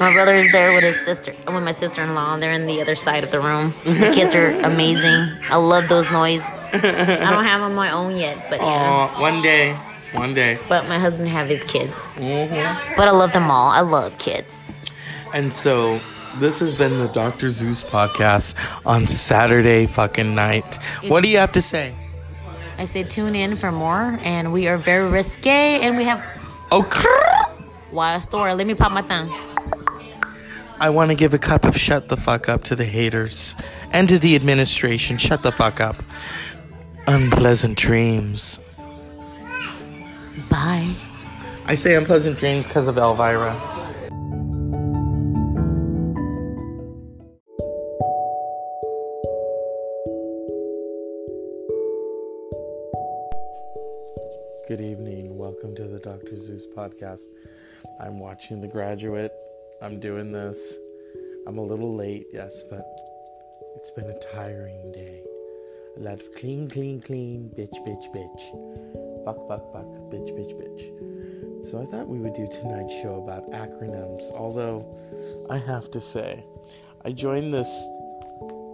My 0.00 0.12
brother 0.12 0.34
is 0.34 0.50
there 0.50 0.72
with 0.72 0.82
his 0.82 0.96
sister, 1.04 1.32
with 1.46 1.62
my 1.62 1.72
sister-in-law. 1.72 2.38
They're 2.38 2.52
in 2.52 2.66
the 2.66 2.80
other 2.80 2.96
side 2.96 3.22
of 3.22 3.30
the 3.30 3.38
room. 3.40 3.72
The 3.84 4.10
kids 4.14 4.34
are 4.34 4.50
amazing. 4.62 5.28
I 5.50 5.56
love 5.56 5.88
those 5.88 6.10
noise. 6.10 6.42
I 6.72 7.28
don't 7.30 7.44
have 7.44 7.60
on 7.60 7.74
my 7.74 7.90
own 7.92 8.16
yet, 8.16 8.46
but 8.50 8.58
yeah. 8.60 8.64
Aw, 8.66 9.20
one 9.20 9.42
day. 9.42 9.78
One 10.12 10.34
day. 10.34 10.58
But 10.68 10.86
my 10.88 10.98
husband 10.98 11.28
have 11.30 11.48
his 11.48 11.62
kids. 11.62 11.94
hmm 12.16 12.96
But 12.96 13.08
I 13.08 13.10
love 13.12 13.32
them 13.32 13.50
all. 13.50 13.70
I 13.70 13.80
love 13.80 14.16
kids. 14.18 14.48
And 15.34 15.52
so 15.52 16.00
this 16.38 16.60
has 16.60 16.74
been 16.74 16.98
the 16.98 17.08
Dr. 17.08 17.48
Zeus 17.48 17.82
podcast 17.82 18.54
on 18.86 19.06
Saturday 19.06 19.86
fucking 19.86 20.34
night. 20.34 20.76
What 21.08 21.22
do 21.22 21.28
you 21.28 21.38
have 21.38 21.52
to 21.52 21.62
say? 21.62 21.94
I 22.78 22.84
say 22.84 23.04
tune 23.04 23.34
in 23.34 23.56
for 23.56 23.70
more, 23.72 24.18
and 24.24 24.52
we 24.52 24.66
are 24.68 24.76
very 24.76 25.08
risque, 25.08 25.80
and 25.82 25.96
we 25.96 26.04
have 26.04 26.20
Oh, 26.70 26.82
crrr. 26.82 27.92
wild 27.92 28.22
story. 28.22 28.52
Let 28.54 28.66
me 28.66 28.74
pop 28.74 28.92
my 28.92 29.02
tongue. 29.02 29.30
I 30.80 30.90
want 30.90 31.10
to 31.10 31.14
give 31.14 31.32
a 31.32 31.38
cup 31.38 31.64
of 31.64 31.76
shut 31.78 32.08
the 32.08 32.16
fuck 32.16 32.48
up 32.48 32.64
to 32.64 32.74
the 32.74 32.84
haters 32.86 33.54
and 33.92 34.08
to 34.08 34.18
the 34.18 34.34
administration. 34.34 35.16
Shut 35.16 35.42
the 35.42 35.52
fuck 35.52 35.80
up. 35.80 35.96
Unpleasant 37.06 37.76
dreams. 37.78 38.58
Bye. 40.50 40.94
I 41.66 41.74
say 41.74 41.94
unpleasant 41.94 42.38
dreams 42.38 42.66
because 42.66 42.88
of 42.88 42.98
Elvira. 42.98 43.52
Good 54.68 54.80
evening. 54.80 55.36
Welcome 55.36 55.74
to 55.76 55.84
the 55.84 56.00
Dr. 56.02 56.36
Zeus 56.36 56.66
podcast. 56.74 57.26
I'm 58.00 58.18
watching 58.18 58.60
The 58.60 58.68
Graduate. 58.68 59.32
I'm 59.82 60.00
doing 60.00 60.32
this. 60.32 60.78
I'm 61.46 61.58
a 61.58 61.62
little 61.62 61.94
late, 61.94 62.26
yes, 62.32 62.62
but 62.70 62.84
it's 63.76 63.90
been 63.90 64.06
a 64.06 64.18
tiring 64.32 64.92
day. 64.92 65.22
A 65.98 66.00
lot 66.00 66.20
of 66.20 66.32
clean, 66.34 66.70
clean, 66.70 67.00
clean, 67.00 67.50
bitch, 67.56 67.74
bitch, 67.86 68.14
bitch. 68.14 69.11
Fuck, 69.24 69.48
fuck, 69.48 69.72
fuck, 69.72 69.86
bitch, 70.10 70.30
bitch, 70.32 70.54
bitch. 70.54 71.64
So 71.64 71.80
I 71.80 71.86
thought 71.86 72.08
we 72.08 72.18
would 72.18 72.32
do 72.32 72.46
tonight's 72.46 72.92
show 72.92 73.22
about 73.22 73.48
acronyms, 73.52 74.32
although 74.32 74.84
I 75.48 75.58
have 75.58 75.90
to 75.92 76.00
say, 76.00 76.44
I 77.04 77.12
joined 77.12 77.54
this 77.54 77.70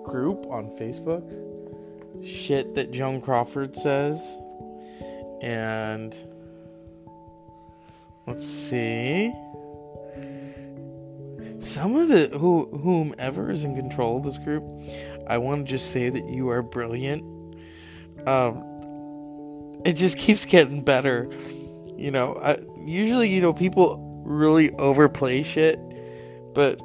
group 0.04 0.46
on 0.46 0.70
Facebook, 0.78 1.22
shit 2.24 2.74
that 2.76 2.90
Joan 2.90 3.20
Crawford 3.20 3.76
says, 3.76 4.40
and 5.42 6.16
let's 8.26 8.46
see. 8.46 9.34
Some 11.58 11.96
of 11.96 12.08
the 12.08 12.38
who 12.38 12.66
whomever 12.70 13.50
is 13.50 13.64
in 13.64 13.76
control 13.76 14.16
of 14.16 14.24
this 14.24 14.38
group, 14.38 14.64
I 15.26 15.38
want 15.38 15.66
to 15.66 15.70
just 15.70 15.90
say 15.90 16.08
that 16.08 16.24
you 16.24 16.48
are 16.48 16.62
brilliant. 16.62 17.22
Um, 18.26 18.67
it 19.84 19.94
just 19.94 20.18
keeps 20.18 20.44
getting 20.44 20.82
better. 20.82 21.30
You 21.96 22.10
know, 22.10 22.38
I, 22.42 22.58
usually 22.84 23.28
you 23.28 23.40
know 23.40 23.52
people 23.52 24.22
really 24.24 24.70
overplay 24.74 25.42
shit, 25.42 25.78
but 26.54 26.80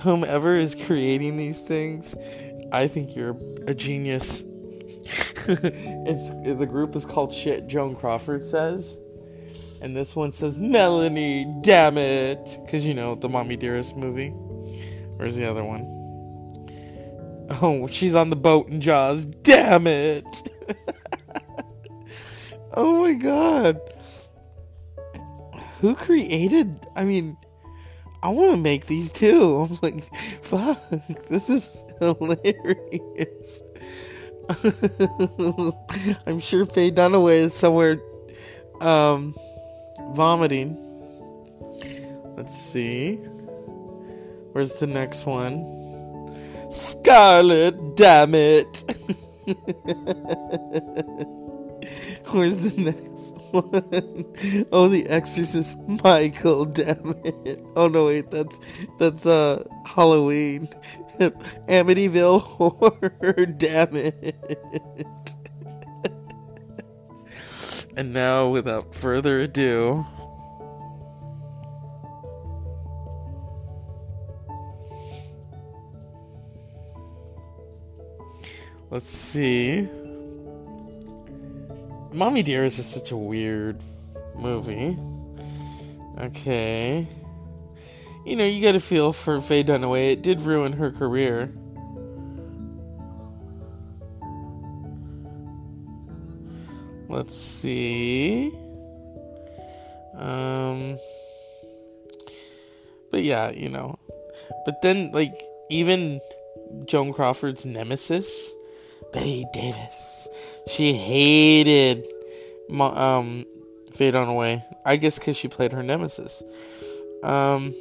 whomever 0.00 0.56
is 0.56 0.74
creating 0.74 1.36
these 1.36 1.60
things, 1.60 2.14
I 2.72 2.88
think 2.88 3.16
you're 3.16 3.36
a 3.66 3.74
genius. 3.74 4.44
it's 5.48 6.30
the 6.30 6.66
group 6.66 6.94
is 6.94 7.06
called 7.06 7.32
Shit 7.32 7.66
Joan 7.66 7.96
Crawford 7.96 8.46
says. 8.46 8.98
And 9.80 9.96
this 9.96 10.16
one 10.16 10.32
says 10.32 10.60
Melanie, 10.60 11.46
damn 11.62 11.98
it. 11.98 12.58
Cause 12.68 12.84
you 12.84 12.94
know, 12.94 13.14
the 13.14 13.28
Mommy 13.28 13.56
Dearest 13.56 13.96
movie. 13.96 14.30
Where's 14.30 15.36
the 15.36 15.46
other 15.46 15.64
one? 15.64 15.86
Oh, 17.62 17.86
she's 17.86 18.14
on 18.14 18.30
the 18.30 18.36
boat 18.36 18.68
in 18.68 18.80
Jaws. 18.80 19.24
Damn 19.24 19.86
it. 19.86 20.26
oh 22.78 23.02
my 23.02 23.12
god. 23.14 23.80
Who 25.80 25.94
created 25.94 26.86
I 26.94 27.04
mean 27.04 27.36
I 28.22 28.30
want 28.30 28.54
to 28.54 28.56
make 28.56 28.86
these 28.86 29.12
too. 29.12 29.68
I'm 29.70 29.78
like, 29.82 30.14
fuck, 30.42 30.80
this 31.28 31.50
is 31.50 31.84
hilarious. 31.98 33.62
I'm 36.26 36.40
sure 36.40 36.64
Faye 36.64 36.90
Dunaway 36.90 37.40
is 37.50 37.54
somewhere 37.54 38.00
um 38.80 39.34
vomiting. 40.12 40.76
Let's 42.36 42.56
see. 42.56 43.16
Where's 44.52 44.74
the 44.76 44.86
next 44.86 45.26
one? 45.26 45.66
Scarlet, 46.70 47.96
damn 47.96 48.34
it. 48.34 48.84
Where's 52.30 52.56
the 52.58 52.82
next 52.82 53.36
one? 53.52 54.66
Oh, 54.72 54.88
The 54.88 55.06
Exorcist, 55.08 55.78
Michael, 56.04 56.66
damn 56.66 57.14
it. 57.24 57.64
Oh 57.74 57.88
no, 57.88 58.06
wait, 58.06 58.30
that's 58.30 58.58
that's 58.98 59.24
uh 59.26 59.64
Halloween. 59.86 60.68
Amityville 61.18 62.40
horror, 62.40 63.46
damn 63.46 63.96
it. 63.96 64.36
and 67.96 68.12
now, 68.12 68.48
without 68.48 68.94
further 68.94 69.40
ado, 69.40 70.06
let's 78.90 79.10
see. 79.10 79.88
Mommy 82.18 82.42
Dearest 82.42 82.80
is 82.80 82.86
such 82.86 83.12
a 83.12 83.16
weird 83.16 83.80
movie. 84.34 84.98
Okay. 86.18 87.06
You 88.26 88.34
know, 88.34 88.44
you 88.44 88.60
gotta 88.60 88.80
feel 88.80 89.12
for 89.12 89.40
Faye 89.40 89.62
Dunaway. 89.62 90.14
It 90.14 90.22
did 90.22 90.40
ruin 90.40 90.72
her 90.72 90.90
career. 90.90 91.52
Let's 97.08 97.38
see. 97.38 98.50
Um. 100.16 100.98
But 103.12 103.22
yeah, 103.22 103.50
you 103.50 103.68
know. 103.68 103.96
But 104.64 104.82
then, 104.82 105.12
like, 105.12 105.40
even 105.70 106.20
Joan 106.84 107.12
Crawford's 107.12 107.64
nemesis, 107.64 108.52
Bette 109.12 109.46
Davis, 109.52 110.17
she 110.68 110.94
hated 110.94 112.06
um, 112.70 113.44
Faye 113.92 114.12
Dunaway. 114.12 114.62
I 114.84 114.96
guess 114.96 115.18
because 115.18 115.36
she 115.36 115.48
played 115.48 115.72
her 115.72 115.82
nemesis. 115.82 116.42
Um. 117.22 117.74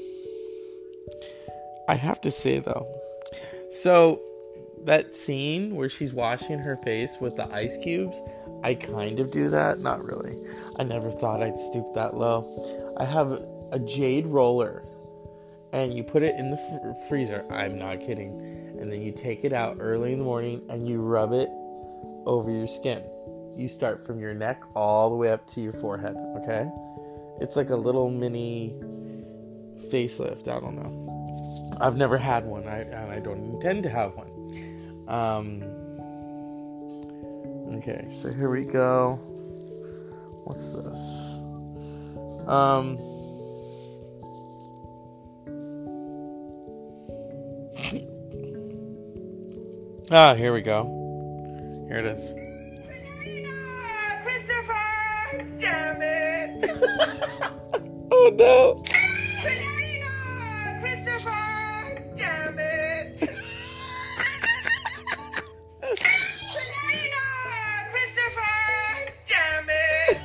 I 1.89 1.95
have 1.95 2.19
to 2.21 2.31
say 2.31 2.59
though, 2.59 2.85
so 3.69 4.21
that 4.83 5.15
scene 5.15 5.75
where 5.75 5.87
she's 5.87 6.13
washing 6.13 6.59
her 6.59 6.75
face 6.75 7.15
with 7.21 7.37
the 7.37 7.53
ice 7.53 7.77
cubes, 7.77 8.21
I 8.61 8.73
kind 8.73 9.21
of 9.21 9.31
do 9.31 9.49
that. 9.49 9.79
Not 9.79 10.03
really. 10.03 10.35
I 10.79 10.83
never 10.83 11.11
thought 11.11 11.41
I'd 11.41 11.57
stoop 11.57 11.93
that 11.93 12.15
low. 12.15 12.93
I 12.97 13.05
have 13.05 13.31
a 13.71 13.79
jade 13.79 14.27
roller, 14.27 14.83
and 15.71 15.93
you 15.93 16.03
put 16.03 16.23
it 16.23 16.37
in 16.37 16.51
the 16.51 16.57
fr- 16.57 17.07
freezer. 17.07 17.45
I'm 17.49 17.77
not 17.77 18.01
kidding. 18.01 18.31
And 18.79 18.91
then 18.91 19.01
you 19.01 19.13
take 19.13 19.45
it 19.45 19.53
out 19.53 19.77
early 19.79 20.11
in 20.11 20.19
the 20.19 20.25
morning 20.25 20.63
and 20.69 20.87
you 20.87 21.01
rub 21.01 21.31
it 21.31 21.49
over 22.27 22.51
your 22.51 22.67
skin. 22.67 23.01
You 23.55 23.67
start 23.67 24.05
from 24.05 24.19
your 24.19 24.35
neck 24.35 24.61
all 24.75 25.09
the 25.09 25.15
way 25.15 25.31
up 25.31 25.47
to 25.53 25.61
your 25.61 25.73
forehead. 25.73 26.15
Okay, 26.37 26.69
it's 27.41 27.55
like 27.55 27.71
a 27.71 27.75
little 27.75 28.11
mini 28.11 28.75
facelift. 29.91 30.47
I 30.47 30.59
don't 30.59 30.75
know. 30.75 31.77
I've 31.79 31.97
never 31.97 32.17
had 32.17 32.45
one, 32.45 32.67
I, 32.67 32.81
and 32.81 33.11
I 33.11 33.19
don't 33.19 33.43
intend 33.55 33.83
to 33.83 33.89
have 33.89 34.13
one. 34.15 34.27
Um, 35.07 35.63
okay, 37.77 38.07
so 38.11 38.31
here 38.31 38.49
we 38.49 38.65
go. 38.65 39.15
What's 40.43 40.73
this? 40.73 41.37
Um, 42.47 42.97
ah, 50.11 50.33
here 50.35 50.53
we 50.53 50.61
go. 50.61 50.96
Here 51.87 51.99
it 51.99 52.05
is. 52.05 52.33
Christopher, 54.23 55.47
damn 55.57 56.01
it! 56.01 56.69
Oh 58.11 58.29
no! 58.33 58.83
Christopher, 60.81 62.09
damn 62.13 62.59
it! 62.59 63.19
Christopher, 67.91 68.55
damn 69.27 69.69
it! 69.69 70.21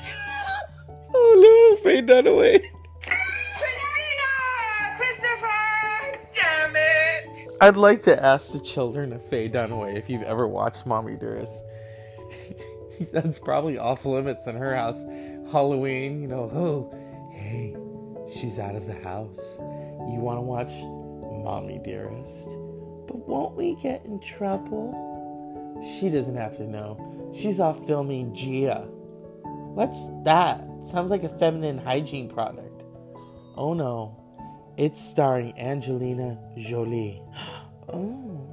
Oh 1.14 1.32
no! 1.44 1.76
Faye 1.84 2.02
Dunaway. 2.02 2.52
Christopher, 2.52 2.61
I'd 7.62 7.76
like 7.76 8.02
to 8.02 8.20
ask 8.20 8.50
the 8.50 8.58
children 8.58 9.12
of 9.12 9.24
Faye 9.26 9.48
Dunaway 9.48 9.96
if 9.96 10.10
you've 10.10 10.24
ever 10.24 10.48
watched 10.48 10.84
Mommy 10.84 11.14
Dearest. 11.14 11.62
That's 13.12 13.38
probably 13.38 13.78
off 13.78 14.04
limits 14.04 14.48
in 14.48 14.56
her 14.56 14.74
house. 14.74 15.00
Halloween, 15.52 16.20
you 16.20 16.26
know, 16.26 16.50
oh, 16.52 16.92
hey, 17.32 17.76
she's 18.34 18.58
out 18.58 18.74
of 18.74 18.88
the 18.88 18.94
house. 19.04 19.58
You 19.60 20.18
want 20.18 20.38
to 20.38 20.40
watch 20.40 20.72
Mommy 21.44 21.80
Dearest? 21.84 22.48
But 23.06 23.28
won't 23.28 23.54
we 23.54 23.76
get 23.76 24.04
in 24.06 24.18
trouble? 24.18 24.90
She 26.00 26.10
doesn't 26.10 26.34
have 26.34 26.56
to 26.56 26.64
know. 26.64 27.30
She's 27.32 27.60
off 27.60 27.86
filming 27.86 28.34
Gia. 28.34 28.88
What's 29.44 30.04
that? 30.24 30.64
Sounds 30.84 31.12
like 31.12 31.22
a 31.22 31.28
feminine 31.28 31.78
hygiene 31.78 32.28
product. 32.28 32.82
Oh 33.54 33.72
no, 33.72 34.21
it's 34.76 35.00
starring 35.00 35.58
Angelina 35.58 36.38
Jolie. 36.56 37.22
Oh, 37.92 38.48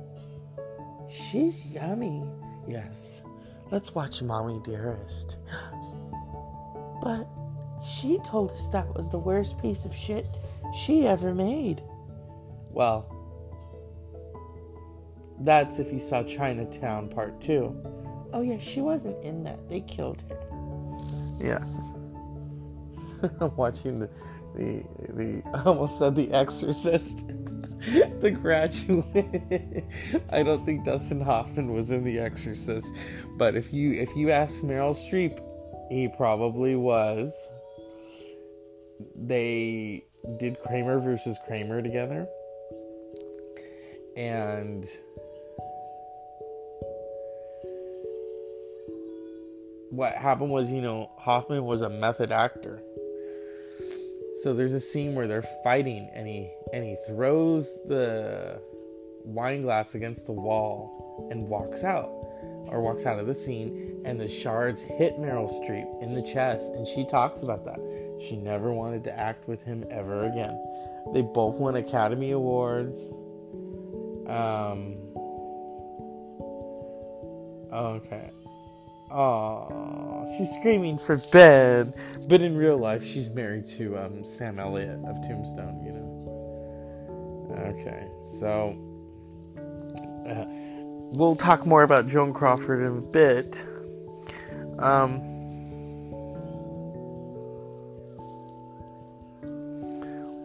she's 1.08 1.68
yummy. 1.68 2.24
Yes, 2.68 3.24
let's 3.72 3.94
watch 3.94 4.22
Mommy 4.22 4.60
Dearest. 4.66 5.38
But 7.02 7.28
she 7.86 8.18
told 8.26 8.52
us 8.52 8.70
that 8.72 8.94
was 8.94 9.10
the 9.10 9.20
worst 9.20 9.62
piece 9.62 9.86
of 9.86 9.96
shit 9.96 10.26
she 10.74 11.08
ever 11.08 11.34
made. 11.34 11.82
Well, 12.72 13.06
that's 15.40 15.80
if 15.80 15.94
you 15.94 16.00
saw 16.00 16.24
Chinatown 16.24 17.10
Part 17.10 17.40
2. 17.42 18.30
Oh, 18.34 18.42
yeah, 18.42 18.58
she 18.58 18.82
wasn't 18.82 19.24
in 19.24 19.44
that. 19.44 19.70
They 19.70 19.82
killed 19.82 20.24
her. 20.30 20.40
Yeah. 21.40 21.64
I'm 23.40 23.56
watching 23.56 24.00
the, 24.00 24.10
the, 24.56 24.84
the, 25.14 25.44
I 25.54 25.64
almost 25.64 26.00
said 26.00 26.16
The 26.16 26.32
Exorcist. 26.32 27.26
the 28.20 28.32
Graduate. 28.32 29.86
I 30.30 30.44
don't 30.44 30.66
think 30.66 30.84
Dustin 30.84 31.22
Hoffman 31.22 31.72
was 31.72 31.92
in 31.92 32.04
The 32.04 32.20
Exorcist, 32.20 32.88
but 33.38 33.56
if 33.56 33.72
you 33.72 33.94
if 33.94 34.14
you 34.18 34.32
ask 34.32 34.64
Meryl 34.64 34.94
Streep, 34.94 35.40
he 35.90 36.10
probably 36.10 36.76
was. 36.76 37.34
They 39.16 40.04
did 40.40 40.60
Kramer 40.60 41.00
versus 41.00 41.40
Kramer 41.48 41.82
together, 41.82 42.28
and 44.18 44.86
what 49.90 50.16
happened 50.16 50.52
was, 50.52 50.72
you 50.72 50.82
know, 50.82 51.12
Hoffman 51.18 51.66
was 51.66 51.82
a 51.82 51.90
method 51.90 52.32
actor. 52.32 52.82
So 54.44 54.54
there's 54.54 54.74
a 54.74 54.80
scene 54.80 55.16
where 55.16 55.28
they're 55.28 55.42
fighting 55.64 56.10
and 56.14 56.28
he 56.28 56.50
and 56.72 56.84
he 56.84 56.96
throws 57.08 57.68
the 57.88 58.62
wine 59.26 59.64
glass 59.64 59.96
against 59.96 60.28
the 60.28 60.32
wall 60.32 61.28
and 61.32 61.48
walks 61.50 61.84
out 61.84 62.10
or 62.68 62.82
walks 62.82 63.06
out 63.06 63.20
of 63.20 63.28
the 63.28 63.36
scene 63.36 64.02
and 64.06 64.20
the 64.20 64.28
shards 64.28 64.82
hit 64.82 65.18
Meryl 65.20 65.50
Streep 65.50 66.02
in 66.02 66.14
the 66.14 66.22
chest 66.22 66.72
and 66.74 66.88
she 66.88 67.06
talks 67.06 67.42
about 67.42 67.66
that. 67.66 67.80
She 68.22 68.38
never 68.38 68.72
wanted 68.72 69.04
to 69.06 69.20
act 69.20 69.48
with 69.48 69.62
him 69.64 69.84
ever 69.92 70.24
again. 70.24 70.58
They 71.14 71.22
both 71.22 71.56
won 71.56 71.76
Academy 71.76 72.32
Awards. 72.32 73.12
Um 74.28 74.96
Okay. 77.72 78.32
Oh, 79.12 80.32
she's 80.38 80.52
screaming 80.52 81.00
for 81.00 81.18
Ben, 81.32 81.94
but 82.28 82.44
in 82.44 82.56
real 82.56 82.78
life, 82.78 83.04
she's 83.04 83.30
married 83.32 83.66
to 83.78 83.98
um, 83.98 84.24
Sam 84.24 84.60
Elliott 84.60 85.00
of 85.06 85.16
Tombstone. 85.28 85.84
You 85.84 85.94
know. 85.94 86.10
Okay, 87.52 88.08
so 88.40 88.78
uh, 90.30 90.46
we'll 91.18 91.36
talk 91.36 91.66
more 91.66 91.82
about 91.82 92.08
Joan 92.08 92.34
Crawford 92.34 92.82
in 92.82 92.98
a 92.98 93.02
bit. 93.02 93.66
Um, 94.78 95.20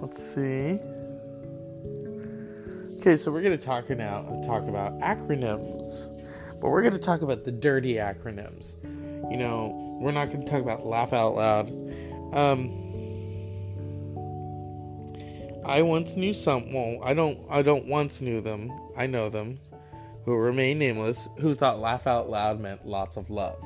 let's 0.00 0.34
see. 0.34 0.80
Okay, 2.98 3.18
so 3.18 3.30
we're 3.30 3.42
gonna 3.42 3.58
talk 3.58 3.90
now 3.90 4.22
talk 4.46 4.62
about 4.62 4.98
acronyms. 5.00 6.13
But 6.64 6.70
we're 6.70 6.80
going 6.80 6.94
to 6.94 6.98
talk 6.98 7.20
about 7.20 7.44
the 7.44 7.52
dirty 7.52 7.96
acronyms. 7.96 8.82
You 9.30 9.36
know, 9.36 9.98
we're 10.00 10.12
not 10.12 10.28
going 10.28 10.46
to 10.46 10.50
talk 10.50 10.62
about 10.62 10.86
laugh 10.86 11.12
out 11.12 11.34
loud. 11.34 11.68
Um, 12.32 12.70
I 15.66 15.82
once 15.82 16.16
knew 16.16 16.32
some. 16.32 16.72
Well, 16.72 17.00
I 17.04 17.12
don't. 17.12 17.38
I 17.50 17.60
don't 17.60 17.86
once 17.86 18.22
knew 18.22 18.40
them. 18.40 18.72
I 18.96 19.06
know 19.06 19.28
them, 19.28 19.60
who 20.24 20.34
remain 20.36 20.78
nameless, 20.78 21.28
who 21.38 21.54
thought 21.54 21.80
laugh 21.80 22.06
out 22.06 22.30
loud 22.30 22.60
meant 22.60 22.86
lots 22.86 23.18
of 23.18 23.28
love. 23.28 23.62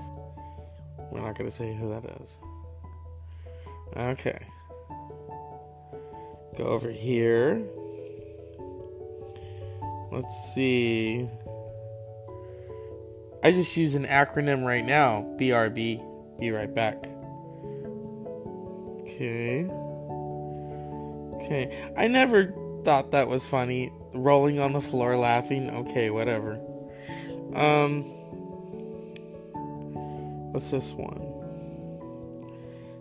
We're 1.12 1.20
not 1.20 1.38
going 1.38 1.48
to 1.48 1.54
say 1.54 1.72
who 1.72 1.90
that 1.90 2.20
is. 2.20 2.40
Okay. 3.96 4.44
Go 6.56 6.64
over 6.64 6.90
here. 6.90 7.62
Let's 10.10 10.52
see. 10.52 11.28
I 13.42 13.52
just 13.52 13.76
use 13.76 13.94
an 13.94 14.04
acronym 14.04 14.64
right 14.64 14.84
now 14.84 15.22
BRB. 15.38 16.38
Be 16.38 16.50
right 16.50 16.72
back. 16.72 17.06
Okay. 19.02 19.64
Okay. 21.34 21.92
I 21.96 22.08
never 22.08 22.52
thought 22.84 23.12
that 23.12 23.28
was 23.28 23.46
funny. 23.46 23.92
Rolling 24.14 24.58
on 24.58 24.72
the 24.72 24.80
floor 24.80 25.16
laughing. 25.16 25.70
Okay, 25.70 26.10
whatever. 26.10 26.60
Um. 27.54 28.04
What's 30.52 30.70
this 30.70 30.92
one? 30.92 31.20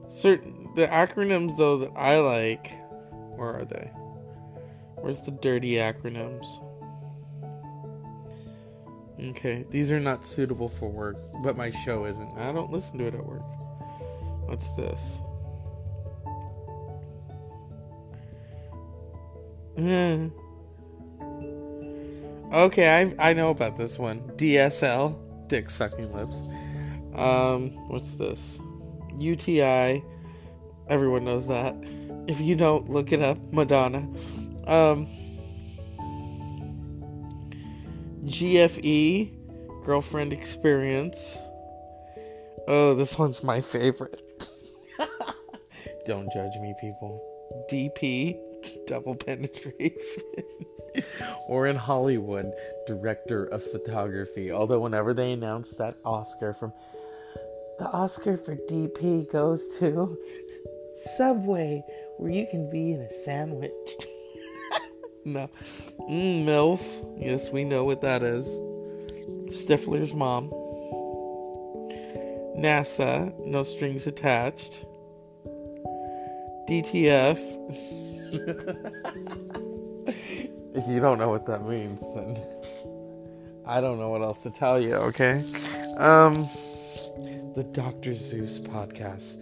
Certain 0.10 0.70
the 0.76 0.88
acronyms 0.88 1.58
though 1.58 1.78
that 1.78 1.92
I 1.96 2.20
like. 2.20 2.72
Where 3.36 3.56
are 3.60 3.66
they? 3.66 3.90
Where's 4.96 5.22
the 5.22 5.32
dirty 5.32 5.74
acronyms? 5.74 6.46
Okay, 9.20 9.66
these 9.72 9.92
are 9.92 10.00
not 10.00 10.28
suitable 10.28 10.70
for 10.70 10.90
work, 10.90 11.18
but 11.44 11.58
my 11.58 11.72
show 11.72 12.06
isn't. 12.06 12.38
I 12.38 12.52
don't 12.52 12.72
listen 12.72 13.00
to 13.00 13.06
it 13.06 13.16
at 13.16 13.26
work. 13.26 13.42
What's 14.46 14.76
this? 14.76 15.22
okay, 22.54 23.12
I 23.20 23.30
I 23.30 23.34
know 23.34 23.50
about 23.50 23.76
this 23.76 23.98
one. 23.98 24.20
DSL, 24.38 25.16
dick 25.48 25.72
sucking 25.72 26.14
lips. 26.16 26.44
Um, 27.16 27.72
what's 27.90 28.18
this? 28.18 28.60
UTI. 29.18 30.04
Everyone 30.90 31.26
knows 31.26 31.48
that. 31.48 31.76
If 32.28 32.40
you 32.40 32.56
don't, 32.56 32.88
look 32.90 33.12
it 33.12 33.22
up. 33.22 33.40
Madonna. 33.52 34.08
Um. 34.68 35.08
GFE, 38.28 39.86
girlfriend 39.86 40.34
experience. 40.34 41.42
Oh, 42.68 42.94
this 42.94 43.18
one's 43.18 43.42
my 43.42 43.62
favorite. 43.62 44.22
Don't 46.06 46.32
judge 46.34 46.52
me, 46.60 46.76
people. 46.82 47.24
DP, 47.72 48.38
double 48.86 49.16
penetration. 49.16 50.24
or 51.48 51.68
in 51.68 51.78
Hollywood, 51.78 52.52
director 52.86 53.46
of 53.46 53.64
photography. 53.64 54.52
Although, 54.52 54.82
whenever 54.82 55.14
they 55.14 55.32
announce 55.32 55.76
that 55.76 55.96
Oscar 56.04 56.54
from 56.54 56.74
the 57.80 57.86
Oscar 57.86 58.36
for 58.36 58.58
DP 58.58 59.32
goes 59.32 59.78
to 59.78 60.18
Subway, 60.98 61.82
where 62.18 62.32
you 62.32 62.46
can 62.52 62.70
be 62.70 62.92
in 62.92 63.00
a 63.00 63.10
sandwich. 63.10 63.72
No. 65.28 65.50
Mm, 66.10 66.46
MILF. 66.46 67.20
Yes, 67.20 67.52
we 67.52 67.64
know 67.64 67.84
what 67.84 68.02
that 68.02 68.24
is. 68.24 68.48
Stifler's 69.54 70.14
mom. 70.14 70.50
NASA. 72.58 73.34
No 73.46 73.64
strings 73.64 74.08
attached. 74.08 74.86
DTF. 76.68 77.40
if 80.74 80.88
you 80.88 81.00
don't 81.00 81.18
know 81.18 81.30
what 81.30 81.46
that 81.46 81.66
means, 81.66 82.02
then 82.16 82.38
I 83.66 83.82
don't 83.82 84.00
know 84.00 84.10
what 84.10 84.22
else 84.22 84.44
to 84.44 84.50
tell 84.50 84.80
you, 84.80 84.96
okay? 84.96 85.44
Um 85.98 86.48
the 87.56 87.64
Dr. 87.72 88.14
Zeus 88.14 88.60
podcast. 88.60 89.42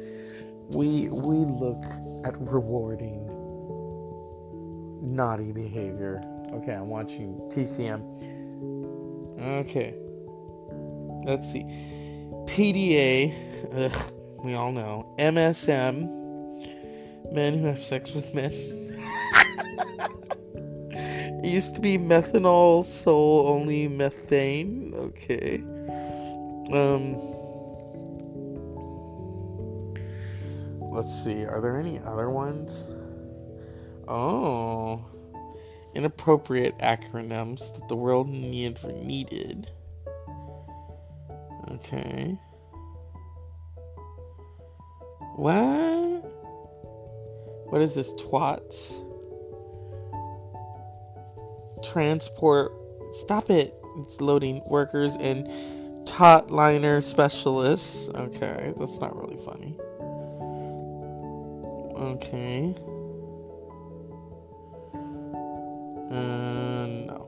We 0.69 1.10
we 1.10 1.36
look 1.36 1.84
at 2.26 2.39
rewarding 2.39 3.35
naughty 5.06 5.52
behavior. 5.52 6.22
Okay, 6.52 6.74
I'm 6.74 6.89
watching 6.89 7.38
TCM. 7.52 8.02
Okay. 9.39 9.96
Let's 11.26 11.52
see. 11.52 11.63
PDA, 12.46 13.34
ugh, 13.74 14.13
we 14.44 14.54
all 14.54 14.72
know. 14.72 15.15
MSM, 15.20 17.34
men 17.34 17.60
who 17.60 17.68
have 17.68 17.84
sex 17.84 18.13
with 18.13 18.34
men. 18.34 18.52
It 21.46 21.50
used 21.50 21.76
to 21.76 21.82
be 21.82 22.00
methanol, 22.00 22.84
so 22.84 23.46
only 23.46 23.88
methane. 23.88 24.91
Okay. 24.96 25.62
Um. 26.74 27.13
Let's 30.89 31.24
see. 31.24 31.46
Are 31.46 31.62
there 31.62 31.78
any 31.78 32.00
other 32.00 32.32
ones? 32.32 32.89
Oh. 34.08 35.06
Inappropriate 35.94 36.78
acronyms 36.80 37.74
that 37.76 37.88
the 37.88 37.96
world 37.96 38.28
need 38.28 38.84
needed. 38.84 39.70
Okay. 41.72 42.38
What? 45.36 46.24
What 47.70 47.82
is 47.82 47.96
this? 47.96 48.13
Twats? 48.13 49.02
Transport. 51.84 52.74
Stop 53.13 53.50
it. 53.50 53.74
It's 54.00 54.20
loading 54.20 54.62
workers 54.68 55.15
and 55.20 55.48
tot 56.06 56.52
liner 56.52 57.02
specialists. 57.02 58.10
Okay, 58.10 58.74
that's 58.78 59.00
not 59.00 59.15
really 59.15 59.38
funny. 59.38 59.76
Okay. 61.98 62.76
No. 66.12 67.26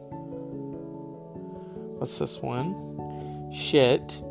What's 1.98 2.20
this 2.20 2.42
one? 2.42 3.52
Shit. 3.52 4.22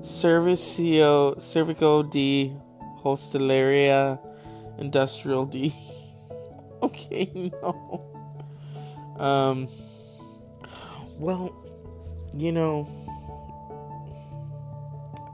Servicio 0.00 1.34
Cervico 1.38 2.08
di 2.08 2.56
Hosteleria 3.02 4.20
Industrial 4.78 5.44
D. 5.46 5.74
okay, 6.82 7.50
no. 7.62 8.04
Um 9.18 9.68
well, 11.18 11.50
you 12.36 12.52
know, 12.52 12.86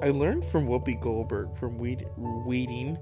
I 0.00 0.10
learned 0.10 0.44
from 0.44 0.66
Whoopi 0.66 1.00
Goldberg 1.00 1.56
from 1.56 1.78
Weed- 1.78 2.06
Weeding. 2.16 2.98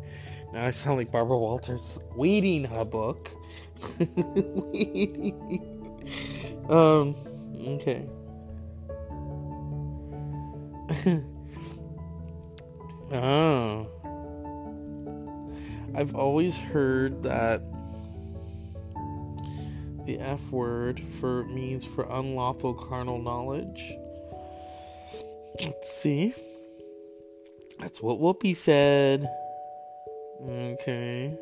Now 0.53 0.67
I 0.67 0.71
sound 0.71 0.99
like 0.99 1.13
Barbara 1.13 1.39
Walters. 1.39 2.01
Weeding 2.17 2.67
a 2.75 2.85
book. 2.85 3.31
Um, 6.71 7.17
okay. 7.67 8.07
oh. 13.13 13.89
I've 15.97 16.15
always 16.15 16.61
heard 16.61 17.25
that 17.25 17.61
the 20.07 20.21
F 20.21 20.49
word 20.53 21.01
for 21.01 21.45
means 21.47 21.85
for 21.85 22.07
unlawful 22.09 22.75
carnal 22.75 23.21
knowledge. 23.21 23.93
Let's 25.61 25.93
see. 25.93 26.33
That's 27.81 28.01
what 28.01 28.21
Whoopi 28.21 28.55
said. 28.55 29.29
Okay. 30.49 31.37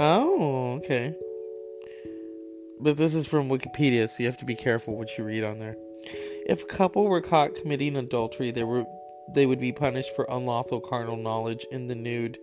Oh, 0.00 0.74
okay. 0.76 1.12
But 2.80 2.96
this 2.96 3.16
is 3.16 3.26
from 3.26 3.48
Wikipedia, 3.48 4.08
so 4.08 4.22
you 4.22 4.26
have 4.26 4.36
to 4.36 4.44
be 4.44 4.54
careful 4.54 4.96
what 4.96 5.18
you 5.18 5.24
read 5.24 5.42
on 5.42 5.58
there. 5.58 5.76
If 6.46 6.62
a 6.62 6.66
couple 6.66 7.08
were 7.08 7.20
caught 7.20 7.56
committing 7.56 7.96
adultery, 7.96 8.52
they 8.52 8.62
were 8.62 8.86
they 9.34 9.44
would 9.44 9.58
be 9.58 9.72
punished 9.72 10.14
for 10.14 10.24
unlawful 10.30 10.80
carnal 10.80 11.16
knowledge 11.16 11.66
in 11.72 11.88
the 11.88 11.96
nude 11.96 12.38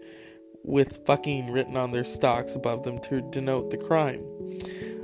with 0.64 1.06
fucking 1.06 1.50
written 1.50 1.78
on 1.78 1.94
their 1.94 2.04
stocks 2.04 2.56
above 2.56 2.84
them 2.84 3.00
to 3.04 3.22
denote 3.32 3.72
the 3.72 3.78
crime. 3.78 4.22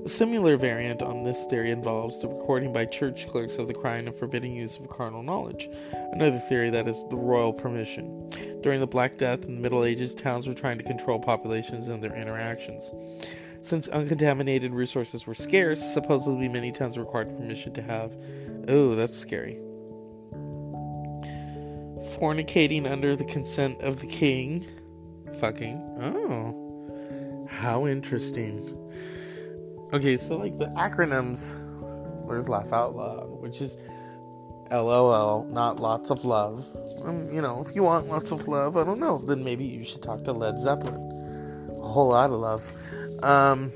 A 0.03 0.09
similar 0.09 0.57
variant 0.57 1.03
on 1.03 1.23
this 1.23 1.45
theory 1.45 1.69
involves 1.69 2.21
the 2.21 2.27
recording 2.27 2.73
by 2.73 2.85
church 2.85 3.27
clerks 3.27 3.59
of 3.59 3.67
the 3.67 3.73
crime 3.73 4.07
and 4.07 4.15
forbidding 4.15 4.55
use 4.55 4.79
of 4.79 4.89
carnal 4.89 5.21
knowledge. 5.21 5.69
Another 6.11 6.39
theory 6.39 6.71
that 6.71 6.87
is 6.87 7.05
the 7.09 7.15
royal 7.15 7.53
permission. 7.53 8.27
During 8.61 8.79
the 8.79 8.87
Black 8.87 9.17
Death 9.17 9.45
in 9.45 9.55
the 9.55 9.61
Middle 9.61 9.83
Ages, 9.83 10.15
towns 10.15 10.47
were 10.47 10.55
trying 10.55 10.79
to 10.79 10.83
control 10.83 11.19
populations 11.19 11.87
and 11.87 12.03
their 12.03 12.15
interactions. 12.15 12.91
Since 13.61 13.89
uncontaminated 13.89 14.73
resources 14.73 15.27
were 15.27 15.35
scarce, 15.35 15.79
supposedly 15.93 16.47
many 16.49 16.71
towns 16.71 16.97
required 16.97 17.37
permission 17.37 17.71
to 17.73 17.83
have. 17.83 18.17
Oh, 18.67 18.95
that's 18.95 19.15
scary. 19.15 19.59
Fornicating 22.17 22.89
under 22.89 23.15
the 23.15 23.25
consent 23.25 23.79
of 23.83 23.99
the 23.99 24.07
king. 24.07 24.65
Fucking. 25.39 25.77
Oh. 26.01 27.47
How 27.47 27.85
interesting. 27.85 28.77
Okay, 29.93 30.15
so 30.15 30.37
like 30.37 30.57
the 30.57 30.67
acronyms, 30.67 31.57
there's 32.27 32.47
laugh 32.47 32.71
out 32.71 32.95
loud, 32.95 33.29
which 33.41 33.61
is 33.61 33.77
LOL, 34.71 35.43
not 35.49 35.81
lots 35.81 36.09
of 36.09 36.23
love. 36.23 36.65
Um, 37.03 37.25
you 37.29 37.41
know, 37.41 37.61
if 37.67 37.75
you 37.75 37.83
want 37.83 38.07
lots 38.07 38.31
of 38.31 38.47
love, 38.47 38.77
I 38.77 38.85
don't 38.85 38.99
know, 38.99 39.17
then 39.17 39.43
maybe 39.43 39.65
you 39.65 39.83
should 39.83 40.01
talk 40.01 40.23
to 40.23 40.31
Led 40.31 40.57
Zeppelin. 40.57 40.95
A 41.77 41.87
whole 41.87 42.09
lot 42.09 42.29
of 42.29 42.39
love. 42.39 42.71
Um, 43.21 43.69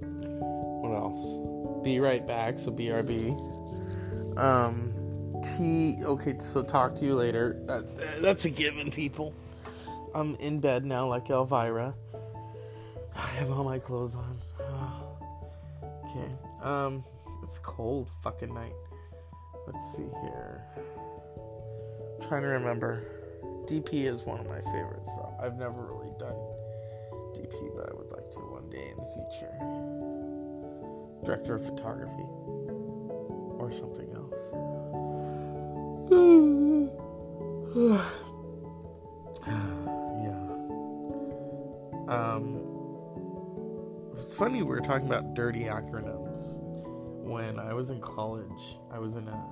what 0.00 0.96
else? 0.96 1.82
Be 1.82 1.98
right 1.98 2.24
back, 2.24 2.60
so 2.60 2.70
BRB. 2.70 4.38
Um, 4.38 4.94
T. 5.42 5.98
Okay, 6.04 6.36
so 6.38 6.62
talk 6.62 6.94
to 6.96 7.04
you 7.04 7.16
later. 7.16 7.60
That, 7.66 8.22
that's 8.22 8.44
a 8.44 8.50
given, 8.50 8.92
people. 8.92 9.34
I'm 10.14 10.36
in 10.36 10.60
bed 10.60 10.84
now, 10.84 11.08
like 11.08 11.30
Elvira. 11.30 11.94
I 13.16 13.26
have 13.38 13.50
all 13.50 13.64
my 13.64 13.80
clothes 13.80 14.14
on. 14.14 14.38
Okay. 16.14 16.30
Um, 16.62 17.04
it's 17.42 17.58
cold 17.58 18.08
fucking 18.22 18.52
night. 18.52 18.72
Let's 19.66 19.96
see 19.96 20.08
here. 20.22 20.62
I'm 20.76 22.28
trying 22.28 22.42
to 22.42 22.48
remember. 22.48 23.02
DP 23.66 24.04
is 24.04 24.24
one 24.24 24.40
of 24.40 24.46
my 24.46 24.60
favorites, 24.60 25.08
so 25.14 25.34
I've 25.42 25.56
never 25.56 25.86
really 25.86 26.12
done 26.18 26.36
DP, 27.34 27.74
but 27.74 27.88
I 27.88 27.94
would 27.94 28.10
like 28.10 28.30
to 28.32 28.38
one 28.40 28.68
day 28.70 28.90
in 28.90 28.96
the 28.96 29.06
future. 29.14 29.52
Director 31.24 31.54
of 31.56 31.64
photography. 31.64 32.26
Or 33.58 33.70
something 33.72 34.12
else. 34.14 34.52
yeah. 40.26 40.34
Um 42.08 42.73
it's 44.18 44.34
funny 44.34 44.62
we 44.62 44.68
were 44.68 44.80
talking 44.80 45.06
about 45.06 45.34
dirty 45.34 45.64
acronyms. 45.64 46.58
When 47.24 47.58
I 47.58 47.72
was 47.74 47.90
in 47.90 48.00
college, 48.00 48.78
I 48.92 48.98
was 48.98 49.16
in 49.16 49.26
a, 49.28 49.44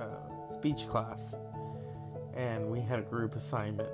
a 0.00 0.54
speech 0.54 0.88
class 0.88 1.34
and 2.34 2.70
we 2.70 2.80
had 2.80 2.98
a 2.98 3.02
group 3.02 3.34
assignment. 3.34 3.88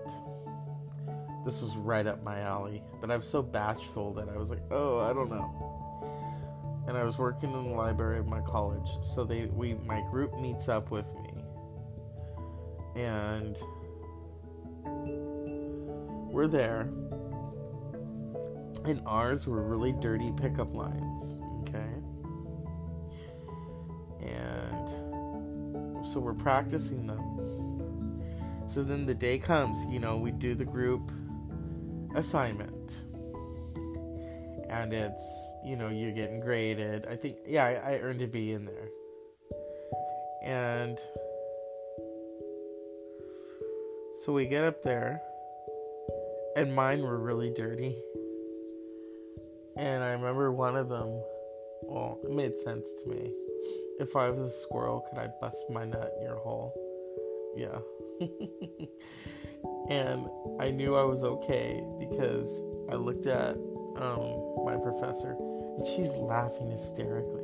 This 1.45 1.61
was 1.61 1.77
right 1.77 2.07
up 2.07 2.23
my 2.23 2.41
alley, 2.41 2.83
but 3.01 3.11
I 3.11 3.17
was 3.17 3.29
so 3.29 3.43
bashful 3.43 4.15
that 4.15 4.29
I 4.29 4.37
was 4.37 4.51
like, 4.51 4.63
"Oh, 4.71 4.99
I 5.01 5.13
don't 5.13 5.31
know." 5.31 6.85
And 6.87 6.97
I 6.97 7.05
was 7.05 7.19
working 7.19 7.53
in 7.53 7.71
the 7.71 7.75
library 7.75 8.19
of 8.19 8.27
my 8.27 8.41
college, 8.41 8.89
so 9.03 9.25
they 9.25 9.47
we 9.47 9.75
my 9.75 10.01
group 10.11 10.39
meets 10.39 10.69
up 10.69 10.91
with 10.91 11.07
me, 11.23 13.03
and 13.03 13.57
we're 16.33 16.49
there, 16.49 16.89
and 18.85 19.01
ours 19.07 19.47
were 19.47 19.63
really 19.63 19.93
dirty 19.93 20.33
pickup 20.37 20.75
lines, 20.75 21.41
okay? 21.63 21.89
And 24.21 24.89
so 26.07 26.21
we're 26.21 26.35
practicing 26.35 27.07
them. 27.07 28.21
So 28.69 28.83
then 28.83 29.07
the 29.07 29.15
day 29.15 29.39
comes, 29.39 29.85
you 29.93 30.01
know, 30.01 30.17
we 30.17 30.31
do 30.31 30.55
the 30.55 30.65
group 30.65 31.11
assignment. 32.15 32.93
And 34.69 34.93
it's, 34.93 35.53
you 35.65 35.77
know, 35.77 35.89
you're 35.89 36.13
getting 36.13 36.41
graded. 36.41 37.07
I 37.07 37.17
think, 37.17 37.39
yeah, 37.47 37.65
I, 37.65 37.93
I 37.93 37.99
earned 38.01 38.23
a 38.23 38.27
B 38.27 38.53
in 38.53 38.65
there. 38.65 38.89
And 40.43 40.99
so 44.25 44.33
we 44.33 44.47
get 44.47 44.65
up 44.65 44.83
there, 44.83 45.21
and 46.57 46.75
mine 46.75 47.03
were 47.03 47.19
really 47.19 47.51
dirty. 47.51 47.97
And 49.77 50.05
I 50.05 50.11
remember 50.11 50.53
one 50.53 50.77
of 50.77 50.89
them, 50.89 51.23
well, 51.83 52.19
it 52.23 52.31
made 52.31 52.59
sense 52.59 52.89
to 53.03 53.09
me. 53.09 53.33
If 53.99 54.17
I 54.17 54.31
was 54.31 54.53
a 54.53 54.57
squirrel, 54.57 55.05
could 55.09 55.19
I 55.19 55.29
bust 55.41 55.59
my 55.71 55.85
nut 55.85 56.13
in 56.19 56.27
your 56.27 56.37
hole? 56.37 56.73
Yeah. 57.57 57.79
and 59.89 60.29
I 60.61 60.71
knew 60.71 60.95
I 60.95 61.05
was 61.05 61.23
okay 61.23 61.83
because 61.99 62.63
I 62.91 62.95
looked 62.95 63.27
at 63.27 63.57
um, 63.97 64.65
my 64.65 64.77
professor 64.77 65.37
and 65.77 65.87
she's 65.87 66.11
laughing 66.13 66.71
hysterically. 66.71 67.43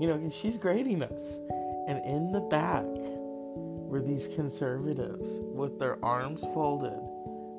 You 0.00 0.08
know, 0.08 0.14
and 0.14 0.32
she's 0.32 0.58
grading 0.58 1.02
us. 1.02 1.40
And 1.88 2.04
in 2.04 2.32
the 2.32 2.40
back 2.40 2.84
were 2.86 4.00
these 4.00 4.28
conservatives 4.28 5.40
with 5.42 5.78
their 5.78 6.02
arms 6.04 6.42
folded. 6.54 7.00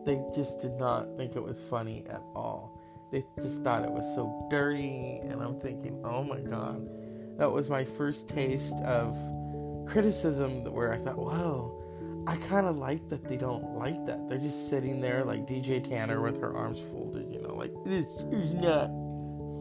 They 0.06 0.22
just 0.36 0.62
did 0.62 0.74
not 0.74 1.18
think 1.18 1.36
it 1.36 1.44
was 1.44 1.58
funny 1.70 2.04
at 2.10 2.22
all. 2.36 2.80
They 3.12 3.24
just 3.42 3.64
thought 3.64 3.84
it 3.84 3.92
was 3.92 4.04
so 4.16 4.48
dirty, 4.50 5.20
and 5.24 5.42
I'm 5.42 5.60
thinking, 5.60 6.02
oh 6.04 6.24
my 6.24 6.40
god, 6.40 6.88
that 7.38 7.52
was 7.52 7.70
my 7.70 7.86
first 7.86 8.28
taste 8.28 8.76
of 8.84 9.16
criticism 9.88 10.64
where 10.74 10.94
I 10.94 10.98
thought, 10.98 11.18
wow, 11.18 11.72
I 12.28 12.36
kind 12.38 12.66
of 12.66 12.78
like 12.78 13.08
that 13.10 13.24
they 13.24 13.38
don't 13.38 13.76
like 13.76 14.06
that. 14.08 14.28
They're 14.28 14.38
just 14.38 14.70
sitting 14.70 15.00
there 15.00 15.24
like 15.24 15.46
DJ 15.46 15.88
Tanner 15.88 16.22
with 16.22 16.42
her 16.42 16.56
arms 16.56 16.80
folded, 16.80 17.32
you 17.32 17.42
know, 17.42 17.54
like 17.54 17.72
this 17.86 18.24
is 18.32 18.54
not 18.54 18.90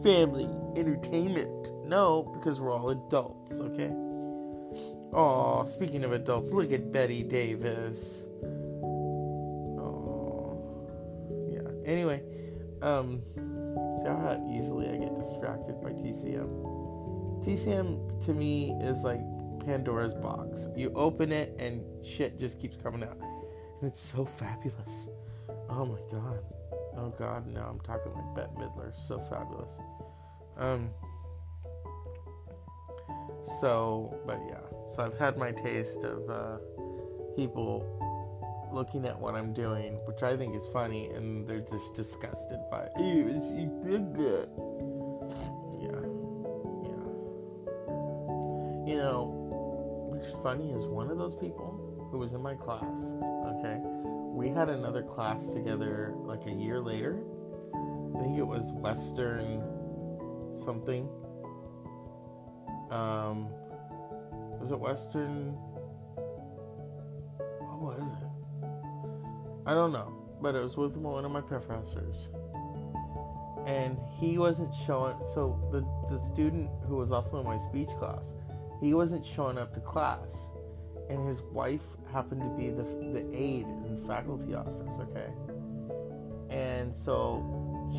family 0.03 0.49
entertainment. 0.75 1.71
No, 1.85 2.23
because 2.33 2.59
we're 2.59 2.73
all 2.73 2.89
adults, 2.89 3.53
okay? 3.59 3.91
Oh, 5.13 5.65
speaking 5.71 6.03
of 6.03 6.11
adults, 6.11 6.49
look 6.51 6.71
at 6.71 6.91
Bette 6.91 7.23
Davis. 7.23 8.25
Um, 12.85 13.21
see 13.35 14.07
how 14.07 14.47
easily 14.53 14.87
I 14.89 14.97
get 14.97 15.17
distracted 15.17 15.81
by 15.81 15.89
TCM. 15.89 17.43
TCM 17.43 18.23
to 18.25 18.33
me 18.33 18.77
is 18.81 19.03
like 19.03 19.21
Pandora's 19.65 20.13
box. 20.13 20.67
You 20.75 20.91
open 20.95 21.31
it 21.31 21.55
and 21.59 21.81
shit 22.05 22.39
just 22.39 22.59
keeps 22.59 22.77
coming 22.77 23.03
out. 23.03 23.17
And 23.81 23.91
it's 23.91 23.99
so 23.99 24.23
fabulous. 24.25 25.09
Oh 25.69 25.85
my 25.85 25.99
god. 26.11 26.39
Oh 26.97 27.13
god, 27.17 27.47
now 27.47 27.67
I'm 27.69 27.79
talking 27.79 28.13
like 28.13 28.35
Bette 28.35 28.53
Midler. 28.55 28.93
So 29.07 29.19
fabulous. 29.19 29.73
Um 30.57 30.89
so 33.59 34.15
but 34.27 34.39
yeah. 34.47 34.61
So 34.95 35.03
I've 35.03 35.17
had 35.17 35.37
my 35.37 35.51
taste 35.51 36.03
of 36.03 36.29
uh 36.29 36.57
people 37.35 37.94
looking 38.71 39.05
at 39.05 39.19
what 39.19 39.35
I'm 39.35 39.53
doing, 39.53 39.95
which 40.05 40.23
I 40.23 40.35
think 40.37 40.55
is 40.55 40.67
funny, 40.73 41.09
and 41.11 41.47
they're 41.47 41.59
just 41.61 41.95
disgusted 41.95 42.59
by 42.69 42.83
it. 42.83 42.91
Ew, 42.97 43.39
she 43.49 43.67
did 43.89 44.13
that. 44.15 44.49
Yeah. 45.79 46.01
Yeah. 46.83 47.05
You 48.87 48.97
know, 48.97 50.09
what's 50.09 50.31
funny 50.43 50.71
is 50.71 50.85
one 50.87 51.09
of 51.09 51.17
those 51.17 51.35
people 51.35 52.07
who 52.11 52.19
was 52.19 52.33
in 52.33 52.41
my 52.41 52.55
class, 52.55 53.01
okay, 53.45 53.79
we 54.35 54.49
had 54.49 54.69
another 54.69 55.01
class 55.01 55.53
together 55.53 56.13
like 56.17 56.45
a 56.45 56.51
year 56.51 56.79
later. 56.79 57.23
I 57.73 58.21
think 58.21 58.37
it 58.37 58.47
was 58.47 58.71
Western 58.73 59.61
something. 60.63 61.09
Um, 62.91 63.49
was 64.59 64.71
it 64.71 64.79
Western? 64.79 65.57
What 67.59 67.99
was 67.99 68.07
it? 68.21 68.24
I 69.65 69.73
don't 69.73 69.91
know, 69.91 70.13
but 70.41 70.55
it 70.55 70.61
was 70.61 70.77
with 70.77 70.95
one 70.95 71.25
of 71.25 71.31
my 71.31 71.41
professors, 71.41 72.29
and 73.65 73.97
he 74.19 74.37
wasn't 74.37 74.73
showing. 74.73 75.17
So 75.33 75.59
the 75.71 75.81
the 76.13 76.19
student 76.19 76.69
who 76.87 76.97
was 76.97 77.11
also 77.11 77.39
in 77.39 77.45
my 77.45 77.57
speech 77.57 77.89
class, 77.99 78.35
he 78.79 78.93
wasn't 78.93 79.25
showing 79.25 79.57
up 79.57 79.73
to 79.73 79.79
class, 79.79 80.51
and 81.09 81.25
his 81.27 81.41
wife 81.41 81.81
happened 82.13 82.41
to 82.41 82.49
be 82.49 82.69
the 82.69 82.83
the 82.83 83.27
aide 83.33 83.65
in 83.65 83.99
the 83.99 84.07
faculty 84.07 84.53
office. 84.53 84.99
Okay, 84.99 85.31
and 86.49 86.95
so 86.95 87.43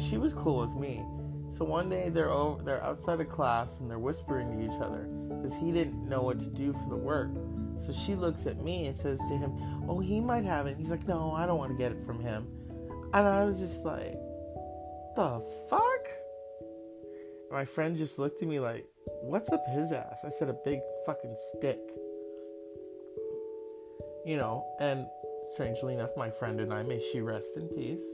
she 0.08 0.18
was 0.18 0.32
cool 0.32 0.60
with 0.60 0.74
me. 0.76 1.04
So 1.50 1.64
one 1.64 1.88
day 1.88 2.10
they're 2.10 2.30
over, 2.30 2.62
they're 2.62 2.82
outside 2.82 3.20
of 3.20 3.28
class 3.28 3.80
and 3.80 3.90
they're 3.90 3.98
whispering 3.98 4.58
to 4.58 4.64
each 4.64 4.80
other 4.80 5.08
because 5.28 5.56
he 5.56 5.70
didn't 5.70 6.08
know 6.08 6.22
what 6.22 6.40
to 6.40 6.50
do 6.50 6.72
for 6.72 6.88
the 6.88 6.96
work. 6.96 7.30
So 7.78 7.92
she 7.92 8.14
looks 8.14 8.46
at 8.46 8.62
me 8.62 8.86
and 8.86 8.96
says 8.96 9.18
to 9.18 9.36
him, 9.36 9.52
"Oh, 9.88 10.00
he 10.00 10.20
might 10.20 10.44
have 10.44 10.66
it." 10.66 10.76
He's 10.76 10.90
like, 10.90 11.06
"No, 11.06 11.32
I 11.32 11.46
don't 11.46 11.58
want 11.58 11.72
to 11.72 11.78
get 11.78 11.92
it 11.92 12.04
from 12.04 12.20
him." 12.20 12.46
And 13.12 13.26
I 13.26 13.44
was 13.44 13.58
just 13.58 13.84
like, 13.84 14.12
"The 15.16 15.42
fuck?" 15.68 16.08
My 17.50 17.64
friend 17.64 17.96
just 17.96 18.18
looked 18.18 18.42
at 18.42 18.48
me 18.48 18.60
like, 18.60 18.86
"What's 19.22 19.50
up 19.50 19.64
his 19.68 19.92
ass?" 19.92 20.18
I 20.24 20.30
said, 20.30 20.48
"A 20.48 20.58
big 20.64 20.80
fucking 21.06 21.36
stick." 21.52 21.80
You 24.24 24.36
know, 24.36 24.64
and 24.80 25.06
strangely 25.54 25.94
enough, 25.94 26.16
my 26.16 26.30
friend 26.30 26.60
and 26.60 26.74
I, 26.74 26.82
may 26.82 27.00
she 27.00 27.20
rest 27.20 27.56
in 27.56 27.68
peace, 27.68 28.04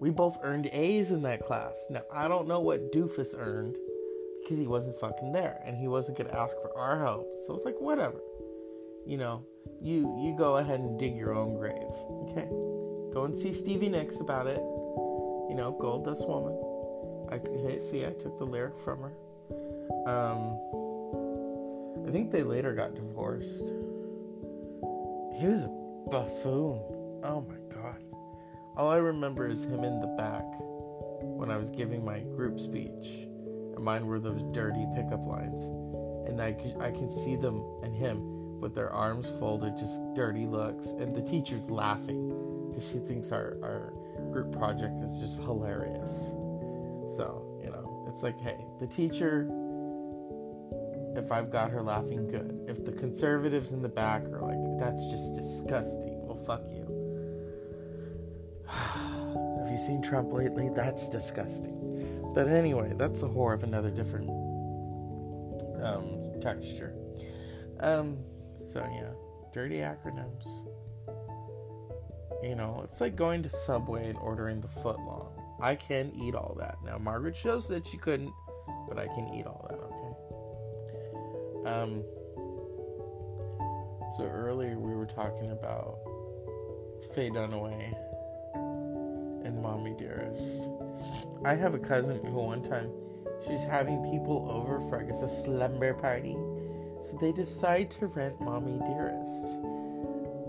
we 0.00 0.10
both 0.10 0.38
earned 0.42 0.68
A's 0.72 1.10
in 1.10 1.22
that 1.22 1.44
class. 1.44 1.86
Now, 1.90 2.02
I 2.12 2.28
don't 2.28 2.48
know 2.48 2.60
what 2.60 2.92
Doofus 2.92 3.34
earned 3.36 3.76
because 4.42 4.56
he 4.56 4.66
wasn't 4.66 4.98
fucking 4.98 5.32
there 5.32 5.60
and 5.64 5.76
he 5.76 5.88
wasn't 5.88 6.16
going 6.16 6.30
to 6.30 6.38
ask 6.38 6.56
for 6.62 6.76
our 6.76 6.98
help. 6.98 7.26
So 7.46 7.54
it's 7.54 7.64
like, 7.64 7.80
whatever. 7.80 8.20
You 9.06 9.16
know, 9.16 9.44
you 9.80 10.16
you 10.20 10.36
go 10.36 10.56
ahead 10.56 10.80
and 10.80 10.98
dig 10.98 11.16
your 11.16 11.34
own 11.34 11.56
grave. 11.56 11.74
Okay? 12.28 12.48
Go 13.12 13.24
and 13.24 13.36
see 13.36 13.52
Stevie 13.52 13.88
Nicks 13.88 14.20
about 14.20 14.46
it. 14.46 14.60
You 14.60 15.54
know, 15.56 15.76
Gold 15.80 16.04
Dust 16.04 16.28
Woman. 16.28 16.56
I 17.32 17.78
see, 17.78 18.04
I 18.04 18.10
took 18.10 18.38
the 18.38 18.44
lyric 18.44 18.78
from 18.78 19.00
her. 19.00 19.12
Um, 20.06 20.58
I 22.06 22.10
think 22.10 22.30
they 22.30 22.42
later 22.42 22.74
got 22.74 22.94
divorced. 22.94 23.68
He 25.38 25.46
was 25.46 25.64
a 25.64 25.70
buffoon. 26.10 26.80
Oh 27.22 27.44
my 27.48 27.74
god. 27.74 28.02
All 28.76 28.90
I 28.90 28.96
remember 28.96 29.46
is 29.48 29.64
him 29.64 29.84
in 29.84 30.00
the 30.00 30.08
back 30.18 30.44
when 31.22 31.50
I 31.50 31.56
was 31.56 31.70
giving 31.70 32.04
my 32.04 32.20
group 32.20 32.58
speech. 32.58 33.28
And 33.74 33.84
mine 33.84 34.06
were 34.06 34.18
those 34.18 34.42
dirty 34.52 34.86
pickup 34.94 35.24
lines. 35.26 35.62
And 36.28 36.40
I, 36.40 36.56
I 36.80 36.90
can 36.90 37.10
see 37.10 37.36
them 37.36 37.62
and 37.82 37.94
him 37.94 38.39
with 38.60 38.74
their 38.74 38.90
arms 38.90 39.28
folded, 39.38 39.76
just 39.76 40.00
dirty 40.14 40.46
looks. 40.46 40.88
And 40.88 41.14
the 41.14 41.22
teacher's 41.22 41.70
laughing 41.70 42.68
because 42.68 42.90
she 42.90 42.98
thinks 42.98 43.32
our, 43.32 43.56
our 43.62 43.92
group 44.30 44.52
project 44.52 45.02
is 45.02 45.18
just 45.18 45.40
hilarious. 45.40 46.10
So, 47.16 47.60
you 47.62 47.70
know, 47.70 48.06
it's 48.08 48.22
like, 48.22 48.38
hey, 48.40 48.58
the 48.80 48.86
teacher, 48.86 49.48
if 51.16 51.32
I've 51.32 51.50
got 51.50 51.70
her 51.70 51.82
laughing, 51.82 52.28
good. 52.28 52.64
If 52.68 52.84
the 52.84 52.92
conservatives 52.92 53.72
in 53.72 53.82
the 53.82 53.88
back 53.88 54.22
are 54.24 54.42
like, 54.42 54.78
that's 54.78 55.06
just 55.06 55.34
disgusting, 55.34 56.26
well, 56.26 56.38
fuck 56.46 56.62
you. 56.70 56.86
Have 58.68 59.70
you 59.70 59.78
seen 59.78 60.02
Trump 60.02 60.32
lately? 60.32 60.70
That's 60.74 61.08
disgusting. 61.08 61.80
But 62.34 62.46
anyway, 62.46 62.92
that's 62.96 63.22
a 63.22 63.26
whore 63.26 63.54
of 63.54 63.64
another 63.64 63.90
different 63.90 64.30
um, 65.82 66.40
texture. 66.40 66.94
Um, 67.80 68.18
so 68.72 68.80
yeah, 68.92 69.10
dirty 69.52 69.76
acronyms. 69.76 70.46
You 72.42 72.54
know, 72.54 72.80
it's 72.84 73.00
like 73.00 73.16
going 73.16 73.42
to 73.42 73.48
Subway 73.48 74.08
and 74.08 74.18
ordering 74.18 74.60
the 74.60 74.68
footlong. 74.68 75.28
I 75.60 75.74
can 75.74 76.12
eat 76.16 76.34
all 76.34 76.56
that. 76.58 76.76
Now, 76.84 76.96
Margaret 76.96 77.36
shows 77.36 77.68
that 77.68 77.86
she 77.86 77.98
couldn't, 77.98 78.32
but 78.88 78.98
I 78.98 79.06
can 79.08 79.28
eat 79.34 79.46
all 79.46 79.66
that, 79.68 79.78
okay? 81.66 81.70
Um, 81.70 82.02
so 84.16 84.24
earlier 84.24 84.78
we 84.78 84.94
were 84.94 85.06
talking 85.06 85.50
about 85.50 85.98
Faye 87.14 87.30
Dunaway 87.30 87.94
and 89.44 89.60
Mommy 89.60 89.94
Dearest. 89.98 90.68
I 91.44 91.54
have 91.54 91.74
a 91.74 91.78
cousin 91.78 92.24
who 92.24 92.32
one 92.32 92.62
time 92.62 92.90
she's 93.46 93.62
having 93.62 94.02
people 94.10 94.50
over 94.50 94.80
for 94.88 95.00
I 95.00 95.04
guess 95.04 95.22
a 95.22 95.28
slumber 95.28 95.94
party. 95.94 96.36
So 97.02 97.16
they 97.20 97.32
decide 97.32 97.90
to 97.92 98.06
rent 98.06 98.40
Mommy 98.40 98.78
Dearest 98.86 99.58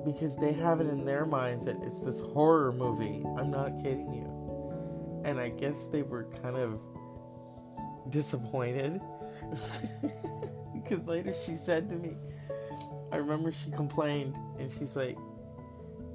because 0.06 0.36
they 0.38 0.54
have 0.54 0.82
it 0.82 0.88
in 0.88 1.06
their 1.06 1.26
minds 1.26 1.66
that 1.66 1.78
it's 1.82 2.02
this 2.02 2.22
horror 2.22 2.72
movie. 2.72 3.24
I'm 3.38 3.52
not 3.52 3.84
kidding 3.84 4.14
you. 4.14 5.22
And 5.24 5.40
I 5.40 5.50
guess 5.50 5.86
they 5.86 6.02
were 6.02 6.26
kind 6.42 6.58
of 6.58 6.80
disappointed 8.10 9.00
because 10.74 11.06
later 11.06 11.34
she 11.46 11.56
said 11.56 11.90
to 11.90 11.96
me, 11.96 12.16
I 13.12 13.18
remember 13.18 13.52
she 13.52 13.72
complained 13.72 14.36
and 14.60 14.72
she's 14.72 14.96
like, 14.96 15.18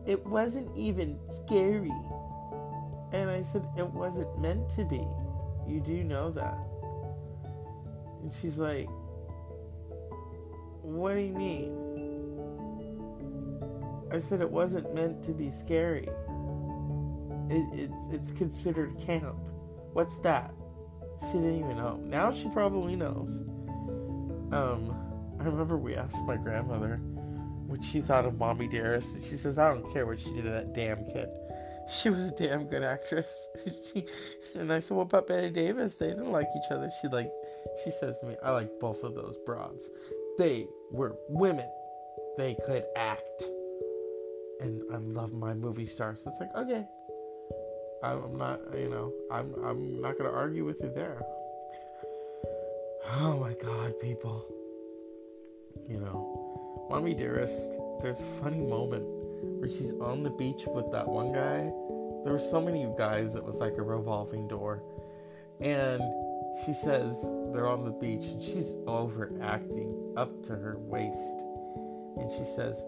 it 0.07 0.25
wasn't 0.27 0.75
even 0.77 1.19
scary. 1.29 1.95
And 3.13 3.31
I 3.31 3.43
said, 3.43 3.67
it 3.77 3.87
wasn't 3.87 4.39
meant 4.41 4.69
to 4.71 4.85
be. 4.85 5.07
You 5.67 5.81
do 5.81 6.05
know 6.05 6.31
that. 6.31 6.59
And 8.23 8.33
she's 8.41 8.59
like, 8.59 8.89
what 10.87 11.15
do 11.15 11.21
you 11.21 11.35
mean? 11.35 11.87
I 14.13 14.19
said 14.19 14.41
it 14.41 14.51
wasn't 14.51 14.95
meant 14.95 15.25
to 15.25 15.33
be 15.33 15.51
scary. 15.51 16.09
It, 17.51 17.81
it, 17.81 17.91
it's 18.11 18.31
considered 18.33 18.99
camp. 18.99 19.37
What's 19.93 20.19
that? 20.19 20.55
She 21.21 21.39
didn't 21.39 21.59
even 21.59 21.77
know. 21.77 21.97
Now 22.05 22.31
she 22.31 22.49
probably 22.51 22.97
knows. 22.97 23.31
Um, 24.53 24.95
I 25.41 25.45
remember 25.45 25.77
we 25.77 25.97
asked 25.97 26.25
my 26.25 26.37
grandmother 26.37 27.01
what 27.67 27.83
she 27.83 28.01
thought 28.01 28.25
of 28.25 28.39
Mommy 28.39 28.69
Dearest, 28.69 29.15
and 29.15 29.25
she 29.25 29.37
says, 29.37 29.59
I 29.59 29.73
don't 29.73 29.93
care 29.93 30.07
what 30.07 30.19
she 30.19 30.33
did 30.33 30.45
to 30.45 30.51
that 30.51 30.73
damn 30.73 31.05
kid. 31.07 31.29
She 31.89 32.11
was 32.11 32.25
a 32.25 32.31
damn 32.33 32.65
good 32.65 32.83
actress. 32.83 33.49
she, 33.93 34.07
and 34.55 34.73
I 34.73 34.81
said, 34.81 34.97
What 34.97 35.05
about 35.05 35.29
Bette 35.29 35.51
Davis? 35.51 35.95
They 35.97 36.09
didn't 36.09 36.33
like 36.33 36.49
each 36.57 36.71
other. 36.71 36.91
She 37.01 37.09
like 37.09 37.31
she 37.85 37.91
says 37.91 38.19
to 38.21 38.27
me, 38.27 38.37
I 38.43 38.51
like 38.51 38.71
both 38.81 39.03
of 39.05 39.15
those 39.15 39.37
broads. 39.47 39.91
They 40.39 40.67
were 40.91 41.17
women. 41.29 41.69
They 42.37 42.57
could 42.67 42.85
act. 42.97 43.45
And 44.61 44.83
I 44.93 44.97
love 44.97 45.33
my 45.33 45.55
movie 45.55 45.87
stars. 45.87 46.23
So 46.23 46.31
it's 46.31 46.41
like, 46.41 46.55
okay. 46.57 46.87
I'm 48.03 48.37
not, 48.37 48.61
you 48.75 48.89
know, 48.89 49.13
I'm 49.31 49.55
I'm 49.65 50.01
not 50.01 50.19
gonna 50.19 50.31
argue 50.31 50.65
with 50.65 50.77
you 50.83 50.93
there. 50.95 51.23
Oh 53.21 53.39
my 53.39 53.55
God, 53.55 53.99
people. 54.01 54.45
You 55.89 56.01
know, 56.01 56.87
Mommy 56.91 57.15
Dearest. 57.15 57.73
There's 58.03 58.21
a 58.21 58.43
funny 58.43 58.61
moment 58.61 59.05
where 59.59 59.69
she's 59.69 59.93
on 59.95 60.23
the 60.23 60.31
beach 60.31 60.65
with 60.67 60.91
that 60.93 61.09
one 61.09 61.33
guy. 61.33 61.71
There 62.25 62.33
were 62.33 62.39
so 62.39 62.61
many 62.61 62.87
guys. 62.99 63.35
It 63.35 63.45
was 63.45 63.59
like 63.59 63.79
a 63.79 63.83
revolving 63.83 64.49
door, 64.49 64.83
and 65.61 66.03
she 66.65 66.73
says 66.73 67.21
they're 67.53 67.69
on 67.69 67.85
the 67.85 67.93
beach 67.93 68.25
and 68.25 68.43
she's 68.43 68.77
overacting 68.87 70.15
up 70.17 70.43
to 70.45 70.53
her 70.53 70.79
waist, 70.79 71.41
and 72.17 72.31
she 72.31 72.45
says, 72.45 72.85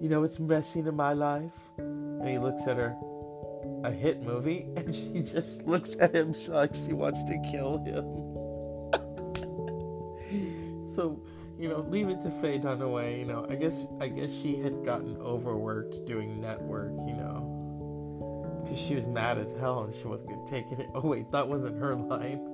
"You 0.00 0.08
know 0.08 0.20
what's 0.22 0.40
messing 0.40 0.86
in 0.86 0.94
my 0.94 1.12
life?" 1.12 1.52
And 1.76 2.28
he 2.28 2.38
looks 2.38 2.66
at 2.66 2.76
her 2.76 2.96
a 3.84 3.90
hit 3.90 4.22
movie 4.22 4.66
and 4.76 4.94
she 4.94 5.22
just 5.22 5.66
looks 5.66 5.96
at 6.00 6.14
him 6.14 6.34
like 6.48 6.74
she 6.74 6.92
wants 6.92 7.24
to 7.24 7.38
kill 7.50 7.78
him. 7.78 8.04
so, 10.86 11.20
you 11.58 11.68
know, 11.68 11.80
leave 11.88 12.08
it 12.08 12.20
to 12.22 12.30
Faye 12.30 12.58
Dunaway, 12.58 13.18
you 13.18 13.24
know. 13.24 13.46
I 13.48 13.54
guess 13.54 13.86
I 14.00 14.08
guess 14.08 14.32
she 14.32 14.56
had 14.56 14.84
gotten 14.84 15.16
overworked 15.18 16.06
doing 16.06 16.40
network, 16.40 16.92
you 17.06 17.14
know. 17.14 18.62
Because 18.64 18.80
she 18.80 18.94
was 18.94 19.06
mad 19.06 19.38
as 19.38 19.54
hell 19.54 19.84
and 19.84 19.94
she 19.94 20.06
wasn't 20.06 20.30
gonna 20.30 20.48
take 20.48 20.70
it. 20.72 20.88
Oh 20.94 21.06
wait, 21.06 21.30
that 21.32 21.48
wasn't 21.48 21.78
her 21.78 21.94
line. 21.94 22.47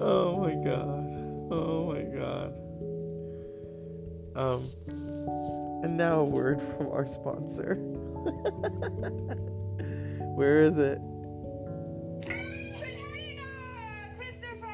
Oh 0.00 0.38
my 0.38 0.54
god. 0.54 1.06
Oh 1.50 1.92
my 1.92 2.02
god. 2.02 2.54
Um 4.36 4.60
and 5.82 5.96
now 5.96 6.20
a 6.20 6.24
word 6.24 6.62
from 6.62 6.88
our 6.88 7.06
sponsor. 7.06 7.74
Where 10.36 10.60
is 10.62 10.78
it? 10.78 10.98
Christopher! 14.16 14.68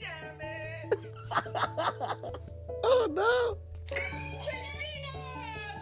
Damn 0.00 0.40
it! 0.40 1.06
Oh 2.84 3.06
no! 3.10 3.56
Katrina! 3.86 5.12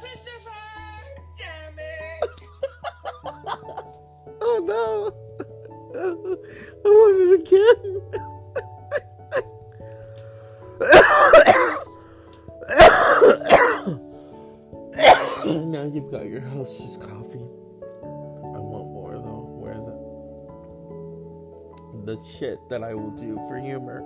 Christopher! 0.01 0.51
Damn 1.39 1.79
it! 1.79 2.31
Oh 4.45 4.59
no! 4.65 5.13
I 6.85 6.89
want 6.89 7.17
it 7.21 7.31
again. 7.47 7.92
Coffee. 17.03 17.49
I 18.03 18.59
want 18.59 18.93
more 18.93 19.15
though. 19.15 19.47
Where 19.59 19.73
is 19.73 19.87
it? 19.87 19.99
The 22.07 22.17
shit 22.39 22.59
that 22.69 22.83
I 22.83 22.95
will 22.95 23.11
do 23.11 23.37
for 23.49 23.59
humor. 23.59 24.03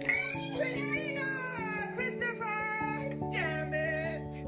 Katrina! 0.00 1.92
Christopher! 1.94 3.16
Damn 3.30 3.74
it! 3.74 4.44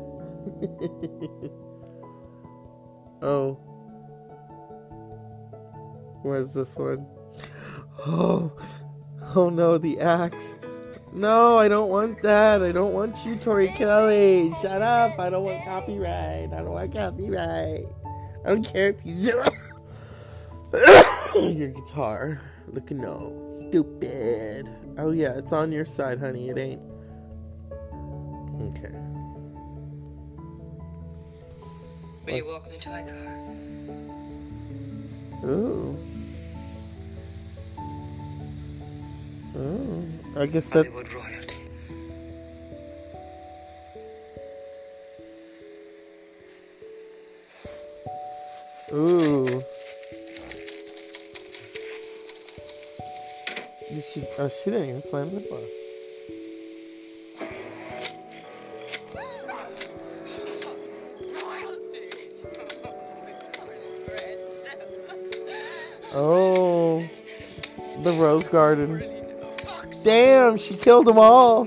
oh. 3.22 3.58
Where's 6.22 6.52
this 6.54 6.76
one? 6.76 7.06
Oh. 8.08 8.52
Oh 9.34 9.48
no, 9.48 9.78
the 9.78 9.98
axe. 10.00 10.54
No, 11.16 11.56
I 11.56 11.66
don't 11.66 11.88
want 11.88 12.20
that. 12.24 12.60
I 12.60 12.72
don't 12.72 12.92
want 12.92 13.24
you, 13.24 13.36
Tori 13.36 13.68
Kelly. 13.68 14.52
Shut 14.60 14.82
up. 14.82 15.18
I 15.18 15.30
don't 15.30 15.44
want 15.44 15.64
copyright. 15.64 16.52
I 16.52 16.56
don't 16.58 16.72
want 16.72 16.92
copyright. 16.92 17.86
I 18.44 18.48
don't 18.48 18.62
care 18.62 18.90
if 18.90 18.96
you 19.02 19.14
zero 19.14 19.48
your 21.34 21.68
guitar. 21.68 22.42
Look 22.70 22.90
no. 22.90 23.32
Stupid. 23.66 24.68
Oh 24.98 25.10
yeah, 25.12 25.38
it's 25.38 25.54
on 25.54 25.72
your 25.72 25.86
side, 25.86 26.20
honey. 26.20 26.50
It 26.50 26.58
ain't. 26.58 26.82
Okay. 28.60 28.94
When 32.24 32.36
you 32.36 32.44
welcome 32.44 32.72
into 32.74 32.90
my 32.90 33.02
car. 33.02 33.56
Ooh. 35.48 35.96
Ooh. 39.56 40.25
I 40.38 40.44
guess 40.44 40.68
that. 40.68 40.86
Hollywood 40.86 41.10
royalty. 41.14 41.54
Ooh. 48.92 49.64
Did 53.88 54.04
she? 54.04 54.26
Oh, 54.38 54.48
she 54.48 54.70
didn't 54.70 54.88
even 54.90 55.02
slam 55.02 55.34
the 55.34 55.40
door. 55.40 55.60
Oh, 66.18 67.06
the 68.02 68.12
rose 68.12 68.48
garden. 68.48 69.15
Damn, 70.06 70.56
she 70.56 70.76
killed 70.76 71.06
them 71.06 71.18
all. 71.18 71.66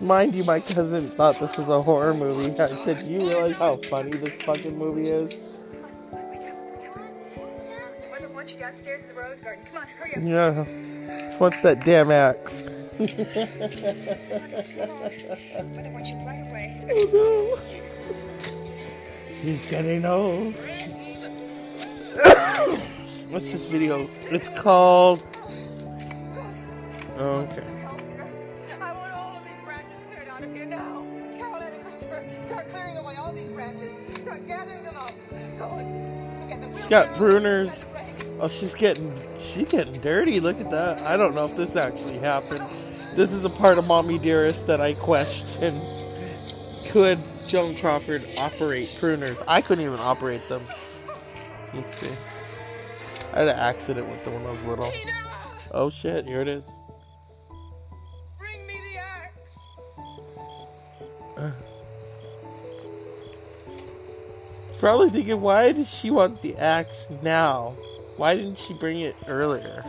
Mind 0.00 0.34
you, 0.34 0.42
my 0.42 0.58
cousin 0.58 1.12
thought 1.12 1.38
this 1.38 1.56
was 1.56 1.68
a 1.68 1.80
horror 1.80 2.12
movie. 2.12 2.50
I 2.60 2.76
said, 2.84 3.04
"Do 3.04 3.10
you 3.12 3.20
realize 3.20 3.54
how 3.54 3.76
funny 3.88 4.16
this 4.16 4.34
fucking 4.42 4.76
movie 4.76 5.10
is?" 5.10 5.34
Yeah. 10.20 10.64
She 10.64 11.38
wants 11.38 11.60
that 11.60 11.84
damn 11.84 12.10
axe. 12.10 12.64
Oh 12.98 12.98
no. 17.12 17.58
He's 19.40 19.64
getting 19.70 20.04
old. 20.04 20.56
What's 23.32 23.50
this 23.50 23.64
video? 23.64 24.06
It's 24.24 24.50
called. 24.50 25.22
Oh, 27.16 27.48
okay. 27.50 27.62
I 28.78 28.92
want 28.92 29.12
all 29.14 29.38
of 29.38 29.44
these 29.46 29.58
branches 29.64 30.02
cleared 30.10 30.28
out 30.28 30.42
of 30.42 30.52
here 30.52 30.66
now. 30.66 31.02
Caroline 31.34 31.72
and 31.72 31.82
Christopher, 31.82 32.26
start 32.42 32.68
clearing 32.68 32.98
away 32.98 33.14
all 33.16 33.32
these 33.32 33.48
branches. 33.48 33.98
Start 34.10 34.46
gathering 34.46 34.84
them 34.84 34.98
up. 34.98 35.12
Go 35.58 35.64
on. 35.64 36.40
Look 36.40 36.52
at 36.52 36.60
the 36.60 36.76
She's 36.76 36.86
got 36.86 37.06
pruners. 37.16 37.86
Oh, 38.38 38.48
she's 38.48 38.74
getting 38.74 39.10
she's 39.38 39.66
getting 39.66 39.98
dirty. 40.02 40.38
Look 40.38 40.60
at 40.60 40.70
that. 40.70 41.02
I 41.04 41.16
don't 41.16 41.34
know 41.34 41.46
if 41.46 41.56
this 41.56 41.74
actually 41.74 42.18
happened. 42.18 42.62
This 43.16 43.32
is 43.32 43.46
a 43.46 43.50
part 43.50 43.78
of 43.78 43.86
Mommy 43.86 44.18
Dearest 44.18 44.66
that 44.66 44.82
I 44.82 44.92
question. 44.92 45.80
Could 46.84 47.18
Joan 47.48 47.76
Crawford 47.76 48.28
operate 48.36 48.90
pruners? 48.98 49.42
I 49.48 49.62
couldn't 49.62 49.86
even 49.86 50.00
operate 50.00 50.46
them. 50.50 50.62
Let's 51.72 51.94
see. 51.94 52.10
I 53.32 53.40
had 53.40 53.48
an 53.48 53.58
accident 53.58 54.08
with 54.08 54.24
them 54.24 54.34
when 54.34 54.46
I 54.46 54.50
was 54.50 54.62
little. 54.64 54.92
Oh 55.70 55.88
shit, 55.88 56.26
here 56.26 56.42
it 56.42 56.48
is. 56.48 56.70
Bring 58.38 58.66
me 58.66 58.74
the 58.74 58.98
axe! 61.40 61.58
Probably 64.80 65.08
thinking, 65.08 65.40
why 65.40 65.72
does 65.72 65.88
she 65.88 66.10
want 66.10 66.42
the 66.42 66.56
axe 66.58 67.08
now? 67.22 67.74
Why 68.18 68.36
didn't 68.36 68.58
she 68.58 68.74
bring 68.74 69.00
it 69.00 69.16
earlier? 69.26 69.82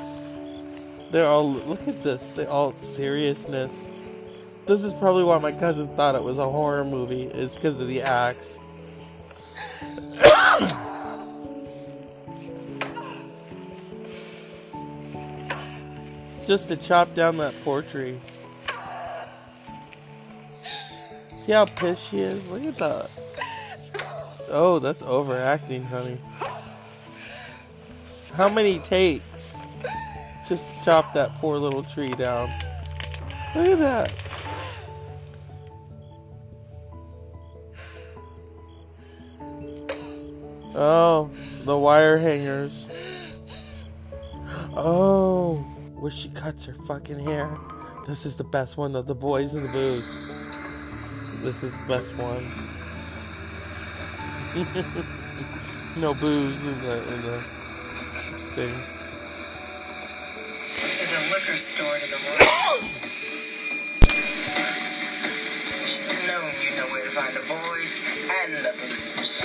They're 1.12 1.28
all 1.28 1.52
look 1.52 1.88
at 1.88 2.02
this. 2.02 2.30
They 2.30 2.46
all 2.46 2.72
seriousness. 2.72 3.90
This 4.66 4.84
is 4.84 4.94
probably 4.94 5.26
why 5.26 5.38
my 5.38 5.52
cousin 5.52 5.88
thought 5.90 6.16
it 6.16 6.24
was 6.24 6.40
a 6.40 6.48
horror 6.48 6.86
movie. 6.86 7.24
Is 7.24 7.56
because 7.56 7.80
of 7.80 7.88
the 7.88 8.02
axe. 8.02 8.58
Just 16.46 16.68
to 16.68 16.76
chop 16.76 17.14
down 17.16 17.38
that 17.38 17.54
poor 17.64 17.82
tree. 17.82 18.18
See 21.44 21.52
how 21.52 21.66
pissed 21.66 22.10
she 22.10 22.20
is? 22.20 22.50
Look 22.50 22.64
at 22.64 22.78
that. 22.78 23.10
Oh, 24.50 24.80
that's 24.80 25.04
overacting, 25.04 25.84
honey. 25.84 26.18
How 28.36 28.50
many 28.50 28.80
takes? 28.80 29.58
Just 30.48 30.80
to 30.80 30.86
chop 30.86 31.14
that 31.14 31.30
poor 31.36 31.58
little 31.58 31.84
tree 31.84 32.08
down. 32.08 32.50
Look 33.56 33.68
at 33.68 33.80
that. 33.80 34.14
Oh, 40.76 41.30
the 41.66 41.78
wire 41.78 42.18
hangers. 42.18 42.90
Oh, 44.76 45.23
where 46.04 46.12
she 46.12 46.28
cuts 46.32 46.66
her 46.66 46.74
fucking 46.74 47.20
hair. 47.20 47.50
This 48.06 48.26
is 48.26 48.36
the 48.36 48.44
best 48.44 48.76
one 48.76 48.94
of 48.94 49.08
the 49.08 49.16
boys 49.16 49.54
and 49.54 49.64
the 49.64 49.72
booze. 49.72 50.06
This 51.42 51.64
is 51.64 51.72
the 51.72 51.88
best 51.88 52.14
one. 52.18 52.44
no 56.02 56.14
booze 56.16 56.62
in 56.62 56.78
the 56.84 56.98
in 57.08 57.22
the 57.22 57.40
thing. 58.52 58.76
There's 60.98 61.14
a 61.14 61.20
liquor 61.32 61.56
store 61.56 61.96
to 61.96 62.08
the 62.12 62.20
north. 62.26 62.52
Known 66.28 66.52
you 66.66 66.72
know 66.76 66.88
where 66.92 67.06
to 67.06 67.12
find 67.12 67.34
the 67.34 67.48
boys 67.48 67.96
and 68.44 68.52
the 68.60 68.74
booze. 69.16 69.40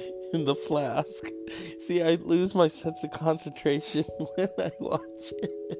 in 0.32 0.44
the 0.44 0.54
flask. 0.54 1.24
See, 1.80 2.02
I 2.02 2.16
lose 2.16 2.54
my 2.54 2.68
sense 2.68 3.02
of 3.04 3.10
concentration 3.10 4.04
when 4.34 4.48
I 4.58 4.70
watch 4.80 5.32
it. 5.38 5.78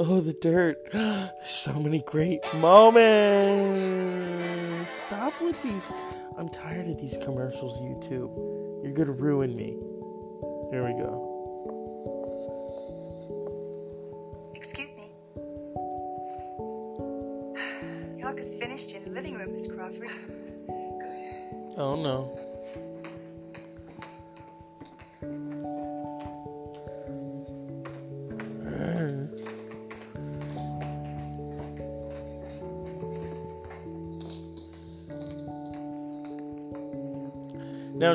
Oh, 0.00 0.20
the 0.20 0.32
dirt. 0.32 0.78
So 1.44 1.74
many 1.74 2.02
great 2.06 2.42
moments. 2.54 3.04
Stop 4.90 5.40
with 5.40 5.62
these. 5.62 5.88
I'm 6.38 6.48
tired 6.48 6.88
of 6.88 6.98
these 7.00 7.16
commercials, 7.22 7.80
YouTube. 7.80 8.34
You're 8.82 8.92
going 8.92 9.06
to 9.06 9.12
ruin 9.12 9.54
me. 9.54 9.78
Here 10.70 10.84
we 10.84 10.92
go. 10.98 11.30
Excuse 14.54 14.96
me. 14.96 15.10
Your 18.18 18.36
is 18.38 18.56
finished 18.56 18.92
in 18.92 19.04
the 19.04 19.10
living 19.10 19.34
room, 19.34 19.52
Miss 19.52 19.66
Crawford. 19.66 20.08
Good. 20.66 21.74
Oh, 21.76 21.96
no. 21.96 22.53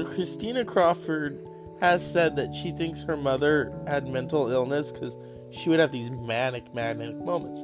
Christina 0.06 0.66
Crawford 0.66 1.38
has 1.80 2.10
said 2.10 2.36
that 2.36 2.54
she 2.54 2.72
thinks 2.72 3.04
her 3.04 3.18
mother 3.18 3.72
had 3.88 4.08
mental 4.08 4.52
illness 4.52 4.92
because 4.92 5.18
she 5.52 5.70
would 5.70 5.80
have 5.80 5.92
these 5.92 6.12
manic, 6.12 6.74
manic 6.74 7.16
moments. 7.16 7.64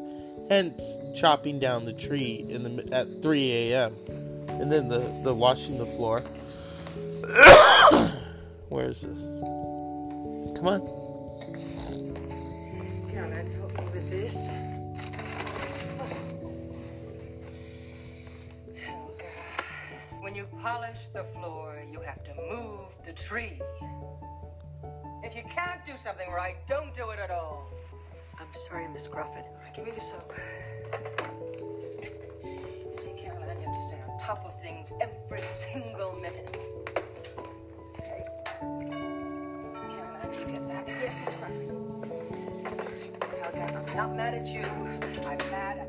Hence, 0.49 0.83
chopping 1.15 1.59
down 1.59 1.85
the 1.85 1.93
tree 1.93 2.45
in 2.47 2.63
the 2.63 2.93
at 2.93 3.07
3 3.21 3.51
a.m. 3.51 3.95
and 4.47 4.71
then 4.71 4.87
the 4.89 4.99
the 5.23 5.33
washing 5.33 5.77
the 5.77 5.85
floor. 5.85 6.21
Where 8.69 8.89
is 8.89 9.01
this? 9.01 9.19
Come 10.57 10.67
on. 10.67 10.81
Caroline, 13.11 13.47
help 13.47 13.77
me 13.77 13.83
with 13.91 14.09
this. 14.09 14.49
Polish 20.95 21.07
the 21.09 21.23
floor, 21.37 21.75
you 21.91 21.99
have 22.01 22.23
to 22.23 22.33
move 22.49 22.95
the 23.03 23.13
tree. 23.13 23.59
If 25.23 25.35
you 25.35 25.43
can't 25.43 25.83
do 25.85 25.97
something 25.97 26.31
right, 26.31 26.55
don't 26.67 26.93
do 26.93 27.09
it 27.09 27.19
at 27.19 27.31
all. 27.31 27.67
I'm 28.39 28.51
sorry, 28.53 28.87
Miss 28.89 29.07
Crawford. 29.07 29.43
All 29.43 29.61
right, 29.63 29.73
give 29.75 29.85
me 29.85 29.91
the 29.91 29.99
soap. 30.01 30.31
You 32.43 32.93
see, 32.93 33.13
Caroline, 33.21 33.59
you 33.59 33.65
have 33.65 33.73
to 33.73 33.79
stay 33.79 33.99
on 34.07 34.17
top 34.19 34.45
of 34.45 34.59
things 34.61 34.93
every 35.01 35.41
single 35.45 36.15
minute. 36.21 36.65
Okay? 37.99 38.23
Caroline, 38.51 40.33
you 40.39 40.45
get 40.45 40.67
that? 40.69 40.87
Yes, 40.87 41.19
Miss 41.19 41.35
Crawford. 41.35 42.11
Caroline, 43.19 43.75
I'm 43.75 43.95
not 43.95 44.15
mad 44.15 44.33
at 44.35 44.47
you. 44.47 44.63
I'm 45.27 45.51
mad 45.51 45.77
at 45.79 45.84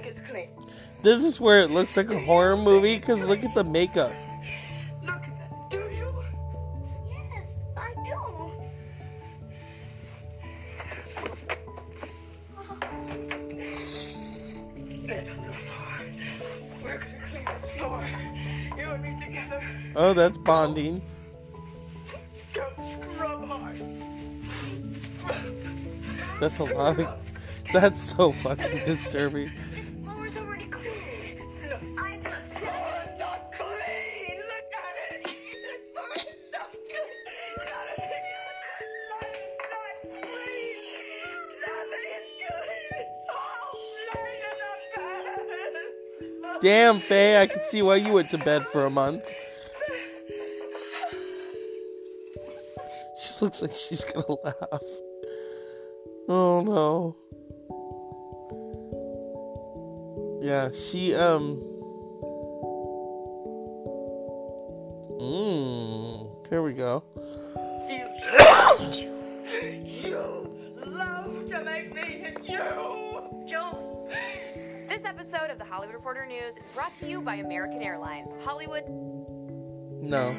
think 0.00 0.12
it's 0.12 0.20
clean? 0.20 0.48
This 1.02 1.24
is 1.24 1.40
where 1.40 1.60
it 1.60 1.70
looks 1.70 1.96
like 1.96 2.10
a 2.10 2.18
horror 2.18 2.56
movie 2.56 2.96
because 2.96 3.22
look 3.24 3.44
at 3.44 3.54
the 3.54 3.64
makeup. 3.64 4.12
Look 5.02 5.14
at 5.14 5.38
that. 5.38 5.70
Do 5.70 5.78
you? 5.78 6.12
Yes, 7.34 7.58
I 7.76 7.92
do. 8.04 8.16
Get 15.06 15.28
on 15.28 15.42
the 15.42 15.52
floor. 15.52 16.00
We're 16.82 16.98
gonna 16.98 17.14
clean 17.30 17.44
this 17.44 17.70
floor. 17.72 18.06
You 18.76 18.90
and 18.90 19.02
me 19.02 19.16
together. 19.18 19.62
Oh, 19.96 20.12
that's 20.12 20.38
bonding. 20.38 21.02
Go 22.54 22.66
scrub 22.92 23.46
hard. 23.48 23.80
That's 26.40 26.58
a 26.58 26.64
lot. 26.64 27.18
That's 27.72 28.02
so 28.16 28.32
fucking 28.32 28.84
disturbing. 28.84 29.52
Damn, 46.60 46.98
Faye, 47.00 47.40
I 47.40 47.46
can 47.46 47.62
see 47.62 47.82
why 47.82 47.96
you 47.96 48.12
went 48.12 48.30
to 48.30 48.38
bed 48.38 48.66
for 48.66 48.84
a 48.84 48.90
month. 48.90 49.28
She 53.22 53.32
looks 53.40 53.62
like 53.62 53.72
she's 53.72 54.04
gonna 54.04 54.36
laugh. 54.44 54.82
Oh 56.28 56.62
no. 56.62 57.16
Yeah, 60.42 60.70
she, 60.72 61.14
um. 61.14 61.56
Mmm. 65.20 66.48
Here 66.48 66.62
we 66.62 66.72
go. 66.72 67.04
Episode 75.10 75.50
of 75.50 75.58
the 75.58 75.64
Hollywood 75.64 75.96
Reporter 75.96 76.24
News 76.24 76.56
is 76.56 76.72
brought 76.72 76.94
to 76.94 77.04
you 77.04 77.20
by 77.20 77.34
American 77.34 77.82
Airlines. 77.82 78.38
Hollywood. 78.44 78.84
No, 80.00 80.36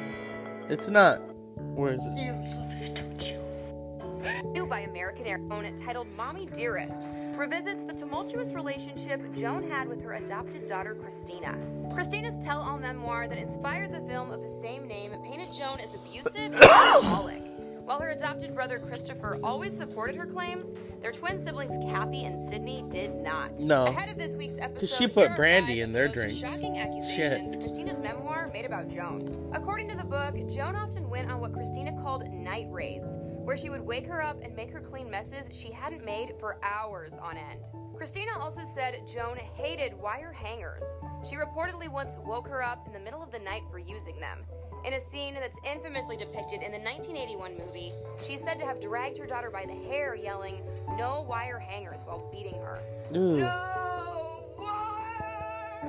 it's 0.70 0.88
not. 0.88 1.20
Where 1.56 1.92
is 1.92 2.00
it? 2.02 2.16
You 2.16 2.32
love 2.32 2.72
it, 2.72 2.94
don't 2.94 3.22
you? 3.22 4.52
You 4.54 4.66
by 4.66 4.80
American 4.80 5.26
Airlines 5.26 5.82
titled 5.82 6.06
Mommy 6.16 6.46
Dearest 6.46 7.02
revisits 7.34 7.84
the 7.84 7.92
tumultuous 7.92 8.54
relationship 8.54 9.20
Joan 9.34 9.68
had 9.68 9.88
with 9.88 10.00
her 10.00 10.14
adopted 10.14 10.64
daughter 10.66 10.94
Christina. 10.94 11.58
Christina's 11.92 12.42
tell-all 12.42 12.78
memoir 12.78 13.28
that 13.28 13.36
inspired 13.36 13.92
the 13.92 14.00
film 14.08 14.30
of 14.30 14.40
the 14.40 14.48
same 14.48 14.88
name 14.88 15.12
painted 15.22 15.52
Joan 15.52 15.80
as 15.80 15.94
abusive 15.96 16.34
and 16.34 16.54
alcoholic. 16.62 17.41
While 17.84 17.98
her 18.00 18.10
adopted 18.10 18.54
brother 18.54 18.78
Christopher 18.78 19.38
always 19.42 19.76
supported 19.76 20.14
her 20.16 20.24
claims, 20.26 20.74
their 21.00 21.10
twin 21.10 21.40
siblings 21.40 21.76
Cathy 21.90 22.24
and 22.24 22.40
Sydney 22.40 22.84
did 22.90 23.12
not. 23.14 23.58
No. 23.58 23.86
Ahead 23.86 24.08
of 24.08 24.18
this 24.18 24.36
week's 24.36 24.56
episode, 24.58 24.96
she 24.96 25.08
put 25.08 25.34
brandy 25.34 25.80
in 25.80 25.92
their 25.92 26.04
of 26.04 26.12
the 26.12 26.28
most 26.28 26.40
drinks. 26.40 26.54
Shocking 26.54 26.76
Shit. 26.76 26.86
accusations 26.86 27.56
Christina's 27.56 27.98
memoir 27.98 28.50
made 28.52 28.64
about 28.64 28.88
Joan. 28.88 29.50
According 29.52 29.88
to 29.90 29.96
the 29.96 30.04
book, 30.04 30.36
Joan 30.48 30.76
often 30.76 31.10
went 31.10 31.30
on 31.30 31.40
what 31.40 31.52
Christina 31.52 31.92
called 32.00 32.28
night 32.28 32.66
raids, 32.70 33.18
where 33.20 33.56
she 33.56 33.68
would 33.68 33.80
wake 33.80 34.06
her 34.06 34.22
up 34.22 34.40
and 34.42 34.54
make 34.54 34.70
her 34.70 34.80
clean 34.80 35.10
messes 35.10 35.50
she 35.52 35.72
hadn't 35.72 36.04
made 36.04 36.34
for 36.38 36.58
hours 36.62 37.14
on 37.20 37.36
end. 37.36 37.70
Christina 37.96 38.30
also 38.40 38.62
said 38.64 38.94
Joan 39.12 39.36
hated 39.38 39.94
wire 39.94 40.32
hangers. 40.32 40.84
She 41.28 41.34
reportedly 41.36 41.90
once 41.90 42.16
woke 42.18 42.46
her 42.48 42.62
up 42.62 42.86
in 42.86 42.92
the 42.92 43.00
middle 43.00 43.22
of 43.22 43.32
the 43.32 43.40
night 43.40 43.62
for 43.70 43.78
using 43.80 44.20
them. 44.20 44.38
In 44.84 44.94
a 44.94 45.00
scene 45.00 45.34
that's 45.34 45.60
infamously 45.64 46.16
depicted 46.16 46.60
in 46.60 46.72
the 46.72 46.78
1981 46.78 47.56
movie, 47.56 47.92
she's 48.26 48.42
said 48.42 48.58
to 48.58 48.64
have 48.64 48.80
dragged 48.80 49.16
her 49.18 49.26
daughter 49.26 49.48
by 49.48 49.64
the 49.64 49.74
hair, 49.88 50.16
yelling, 50.16 50.60
No 50.98 51.24
wire 51.28 51.60
hangers, 51.60 52.02
while 52.04 52.28
beating 52.32 52.58
her. 52.60 52.80
Ooh. 53.14 53.38
No 53.38 54.44
wire 54.58 55.82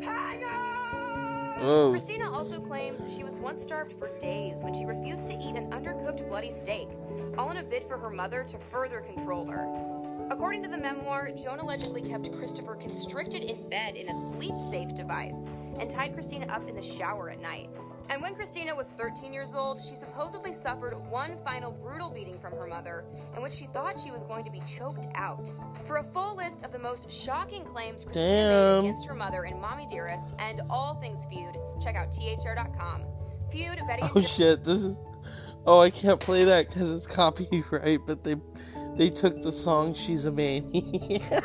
hanger. 0.00 0.46
Oh. 1.60 1.90
Christina 1.90 2.30
also 2.30 2.60
claims 2.60 3.02
she 3.12 3.24
was 3.24 3.34
once 3.34 3.64
starved 3.64 3.98
for 3.98 4.16
days 4.18 4.62
when 4.62 4.74
she 4.74 4.84
refused 4.84 5.26
to 5.26 5.34
eat 5.34 5.56
an 5.56 5.68
undercooked 5.72 6.26
bloody 6.28 6.52
steak, 6.52 6.88
all 7.36 7.50
in 7.50 7.56
a 7.56 7.64
bid 7.64 7.84
for 7.84 7.98
her 7.98 8.10
mother 8.10 8.44
to 8.44 8.58
further 8.58 9.00
control 9.00 9.44
her. 9.46 9.66
According 10.30 10.62
to 10.62 10.68
the 10.68 10.78
memoir, 10.78 11.30
Joan 11.32 11.58
allegedly 11.58 12.00
kept 12.00 12.30
Christopher 12.38 12.76
constricted 12.76 13.42
in 13.42 13.68
bed 13.68 13.96
in 13.96 14.08
a 14.08 14.14
sleep 14.14 14.54
safe 14.60 14.94
device 14.94 15.44
and 15.80 15.90
tied 15.90 16.14
Christina 16.14 16.46
up 16.46 16.68
in 16.68 16.76
the 16.76 16.82
shower 16.82 17.28
at 17.28 17.40
night. 17.40 17.68
And 18.10 18.20
when 18.20 18.34
Christina 18.34 18.74
was 18.74 18.90
13 18.90 19.32
years 19.32 19.54
old, 19.54 19.80
she 19.82 19.94
supposedly 19.94 20.52
suffered 20.52 20.92
one 21.08 21.36
final 21.44 21.70
brutal 21.70 22.10
beating 22.10 22.36
from 22.40 22.54
her 22.54 22.66
mother, 22.66 23.04
in 23.36 23.42
which 23.42 23.52
she 23.52 23.66
thought 23.66 24.00
she 24.00 24.10
was 24.10 24.24
going 24.24 24.44
to 24.44 24.50
be 24.50 24.60
choked 24.68 25.06
out. 25.14 25.48
For 25.86 25.98
a 25.98 26.02
full 26.02 26.34
list 26.34 26.64
of 26.64 26.72
the 26.72 26.78
most 26.80 27.08
shocking 27.08 27.62
claims 27.62 28.02
Christina 28.02 28.50
Damn. 28.50 28.82
made 28.82 28.88
against 28.88 29.06
her 29.06 29.14
mother 29.14 29.44
in 29.44 29.60
Mommy 29.60 29.86
Dearest 29.86 30.34
and 30.40 30.60
all 30.68 30.94
things 30.94 31.24
feud, 31.30 31.56
check 31.80 31.94
out 31.94 32.12
thr.com. 32.12 33.04
Feud, 33.52 33.78
Bette 33.86 34.02
and 34.02 34.10
Oh 34.16 34.20
shit, 34.20 34.64
this 34.64 34.82
is. 34.82 34.96
Oh, 35.64 35.78
I 35.78 35.90
can't 35.90 36.18
play 36.18 36.42
that 36.44 36.68
because 36.68 36.90
it's 36.90 37.06
copyright, 37.06 38.00
but 38.06 38.24
they 38.24 38.34
they 38.96 39.10
took 39.10 39.40
the 39.40 39.52
song 39.52 39.94
She's 39.94 40.24
a 40.24 40.32
Maniac. 40.32 41.44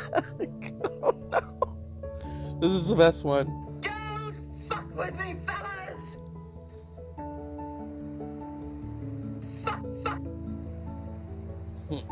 oh 1.02 1.16
no. 1.30 2.58
This 2.60 2.72
is 2.72 2.88
the 2.88 2.96
best 2.96 3.24
one. 3.24 3.46
Don't 3.80 4.34
fuck 4.68 4.96
with 4.96 5.16
me, 5.18 5.36
fellas! 5.46 5.65
That's 11.88 12.02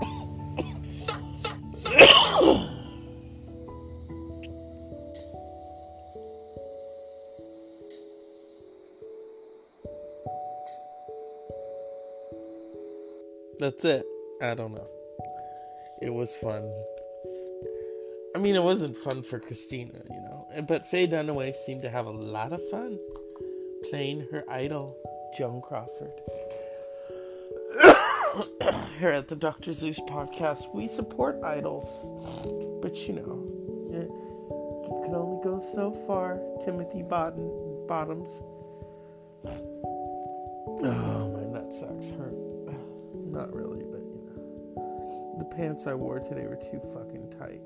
it. 13.84 14.06
I 14.40 14.54
don't 14.54 14.74
know. 14.74 14.86
It 16.02 16.10
was 16.10 16.36
fun. 16.36 16.62
I 18.36 18.38
mean, 18.38 18.54
it 18.54 18.62
wasn't 18.62 18.96
fun 18.96 19.24
for 19.24 19.40
Christina, 19.40 19.98
you 20.08 20.20
know. 20.20 20.46
But 20.68 20.86
Faye 20.86 21.08
Dunaway 21.08 21.52
seemed 21.66 21.82
to 21.82 21.90
have 21.90 22.06
a 22.06 22.10
lot 22.10 22.52
of 22.52 22.60
fun 22.70 22.96
playing 23.90 24.28
her 24.30 24.44
idol, 24.48 24.96
Joan 25.36 25.60
Crawford. 25.60 26.12
Here 28.98 29.10
at 29.10 29.28
the 29.28 29.36
Dr. 29.36 29.72
Zeus 29.72 30.00
podcast, 30.00 30.74
we 30.74 30.86
support 30.86 31.42
idols. 31.44 32.12
But 32.82 32.96
you 33.06 33.14
know, 33.14 33.46
it, 33.90 34.08
you 34.08 35.02
can 35.04 35.14
only 35.14 35.42
go 35.42 35.58
so 35.58 35.92
far, 36.06 36.40
Timothy 36.64 37.02
Bottom, 37.02 37.48
Bottoms. 37.86 38.28
Oh, 40.86 41.30
my 41.32 41.58
nutsack's 41.58 42.10
hurt. 42.10 42.34
Not 43.14 43.54
really, 43.54 43.84
but 43.84 44.00
you 44.00 44.22
know. 44.26 45.36
The 45.38 45.44
pants 45.56 45.86
I 45.86 45.94
wore 45.94 46.20
today 46.20 46.46
were 46.46 46.56
too 46.56 46.80
fucking 46.92 47.34
tight. 47.38 47.60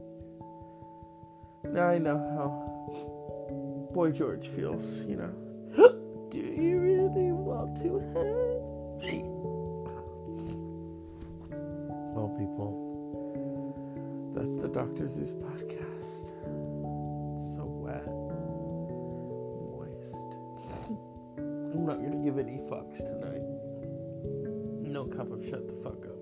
Now 1.65 1.89
I 1.89 1.99
know 1.99 2.19
how 2.37 3.91
Boy 3.93 4.11
George 4.11 4.49
feels, 4.49 5.05
you 5.05 5.17
know. 5.17 5.33
Do 6.31 6.39
you 6.39 6.79
really 6.79 7.33
want 7.33 7.81
to 7.83 7.99
hurt 8.13 8.58
people, 12.39 14.33
that's 14.35 14.57
the 14.59 14.69
Dr. 14.69 15.09
Zeus 15.09 15.33
podcast. 15.33 16.31
It's 17.37 17.55
so 17.57 17.65
wet, 17.65 18.07
moist. 19.67 20.15
I'm 21.75 21.85
not 21.85 22.01
gonna 22.01 22.23
give 22.23 22.39
any 22.39 22.59
fucks 22.71 22.99
tonight. 22.99 23.43
No 24.89 25.05
cup 25.07 25.33
of 25.33 25.45
shut 25.45 25.67
the 25.67 25.75
fuck 25.83 26.07
up. 26.07 26.19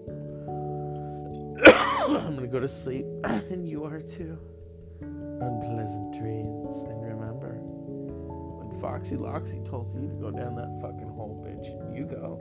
I'm 2.27 2.35
gonna 2.35 2.47
go 2.47 2.61
to 2.61 2.69
sleep, 2.69 3.05
and 3.25 3.69
you 3.69 3.85
are 3.85 4.01
too. 4.01 4.39
Unpleasant 5.03 6.15
dreams, 6.19 6.79
and 6.85 7.03
remember, 7.03 7.59
when 7.61 8.81
Foxy 8.81 9.17
Loxy 9.17 9.63
tells 9.69 9.95
you 9.95 10.09
to 10.09 10.15
go 10.15 10.31
down 10.31 10.57
that 10.57 10.79
fucking 10.81 11.11
hole, 11.11 11.45
bitch, 11.47 11.95
you 11.95 12.07
go. 12.07 12.41